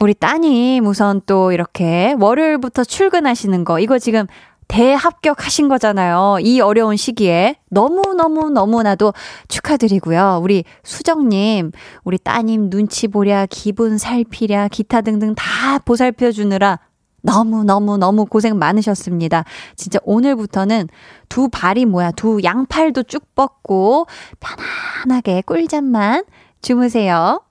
[0.00, 4.26] 우리 따님 우선 또 이렇게 월요일부터 출근하시는 거 이거 지금
[4.66, 6.38] 대합격하신 거잖아요.
[6.40, 7.56] 이 어려운 시기에.
[7.70, 9.12] 너무너무너무나도
[9.48, 10.40] 축하드리고요.
[10.42, 11.70] 우리 수정님,
[12.02, 16.78] 우리 따님 눈치 보랴, 기분 살피랴, 기타 등등 다 보살펴 주느라
[17.24, 19.44] 너무너무너무 고생 많으셨습니다.
[19.76, 20.88] 진짜 오늘부터는
[21.28, 24.06] 두 발이 뭐야, 두 양팔도 쭉 뻗고
[24.40, 26.24] 편안하게 꿀잠만
[26.60, 27.42] 주무세요.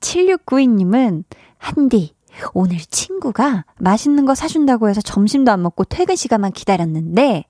[0.00, 1.24] 7692님은
[1.58, 2.14] 한디,
[2.54, 7.44] 오늘 친구가 맛있는 거 사준다고 해서 점심도 안 먹고 퇴근 시간만 기다렸는데,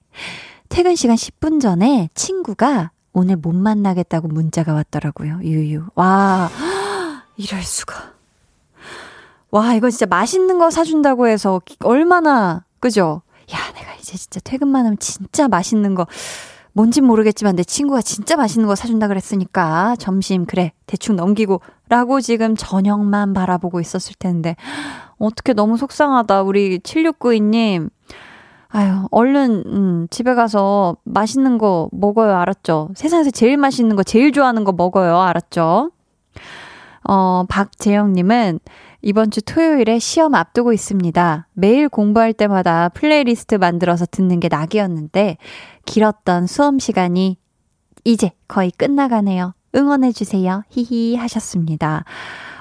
[0.70, 5.40] 퇴근 시간 10분 전에 친구가 오늘 못 만나겠다고 문자가 왔더라고요.
[5.42, 5.88] 유유.
[5.94, 6.50] 와,
[7.36, 8.17] 이럴 수가.
[9.50, 13.22] 와, 이거 진짜 맛있는 거 사준다고 해서 얼마나, 그죠?
[13.52, 16.06] 야, 내가 이제 진짜 퇴근만 하면 진짜 맛있는 거,
[16.74, 22.56] 뭔진 모르겠지만 내 친구가 진짜 맛있는 거 사준다 그랬으니까 점심, 그래, 대충 넘기고, 라고 지금
[22.56, 24.54] 저녁만 바라보고 있었을 텐데.
[25.18, 26.42] 어떻게 너무 속상하다.
[26.42, 27.90] 우리 7692님.
[28.68, 32.36] 아유, 얼른, 음, 집에 가서 맛있는 거 먹어요.
[32.36, 32.90] 알았죠?
[32.94, 35.18] 세상에서 제일 맛있는 거, 제일 좋아하는 거 먹어요.
[35.18, 35.90] 알았죠?
[37.08, 38.60] 어, 박재영님은
[39.00, 41.46] 이번 주 토요일에 시험 앞두고 있습니다.
[41.52, 45.36] 매일 공부할 때마다 플레이리스트 만들어서 듣는 게 낙이었는데,
[45.84, 47.38] 길었던 수험 시간이
[48.04, 49.54] 이제 거의 끝나가네요.
[49.74, 50.64] 응원해주세요.
[50.70, 52.04] 히히 하셨습니다.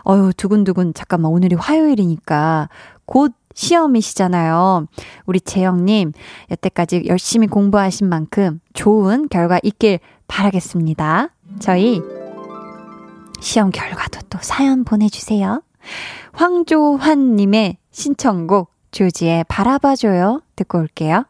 [0.08, 2.70] 어유 두근두근, 잠깐만, 오늘이 화요일이니까
[3.06, 4.86] 곧 시험이시잖아요.
[5.26, 6.12] 우리 재영님,
[6.52, 11.30] 여태까지 열심히 공부하신 만큼 좋은 결과 있길 바라겠습니다.
[11.60, 12.02] 저희
[13.40, 15.64] 시험 결과도 또 사연 보내주세요.
[16.34, 21.26] 황조환님의 신청곡 조지의 바라봐줘요 듣고 올게요.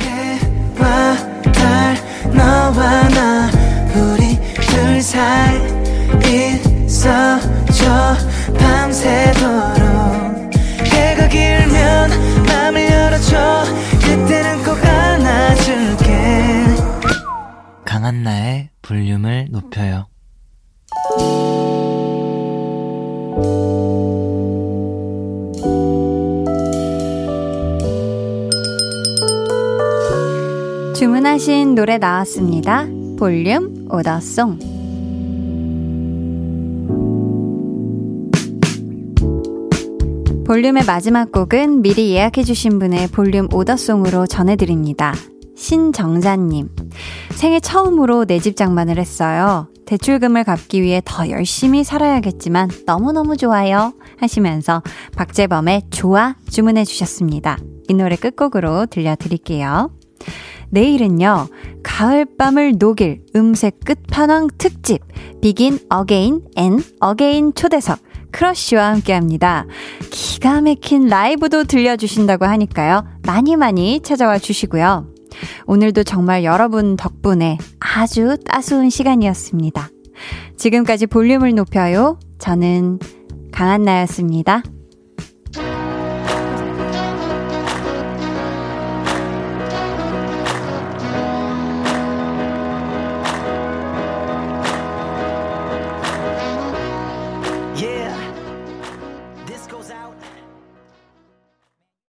[0.00, 1.16] 해와
[1.52, 1.96] 달
[2.34, 3.50] 너와 나
[3.94, 5.56] 우리 둘 사이
[6.84, 8.14] 있어줘
[8.58, 9.86] 밤새도록
[10.84, 12.10] 해가 길면
[12.46, 13.64] 맘을 열어줘
[14.00, 16.66] 그때는 꼭 안아줄게
[17.84, 20.06] 강한나의 볼륨을 높여요
[30.98, 32.86] 주문하신 노래 나왔습니다.
[33.18, 34.58] 볼륨 오더송.
[40.46, 45.12] 볼륨의 마지막 곡은 미리 예약해주신 분의 볼륨 order song으로 전해드립니다.
[45.56, 46.70] 신정자님.
[47.32, 49.68] 생애 처음으로 내 집 장만을 했어요.
[49.84, 53.92] 대출금을 갚기 위해 더 열심히 살아야겠지만 너무너무 좋아요.
[54.18, 54.82] 하시면서
[55.16, 57.58] 박재범의 좋아 주문해 주셨습니다.
[57.88, 59.90] 이 노래 끝곡으로 들려드릴게요.
[60.70, 61.48] 내일은요,
[61.82, 65.00] 가을밤을 녹일 음색 끝판왕 특집,
[65.40, 67.98] Begin Again and Again 초대석,
[68.30, 69.66] 크러쉬와 함께 합니다.
[70.10, 73.06] 기가 막힌 라이브도 들려주신다고 하니까요.
[73.26, 75.06] 많이 많이 찾아와 주시고요.
[75.66, 79.88] 오늘도 정말 여러분 덕분에 아주 따스운 시간이었습니다.
[80.56, 82.18] 지금까지 볼륨을 높여요.
[82.38, 82.98] 저는
[83.52, 84.62] 강한나였습니다.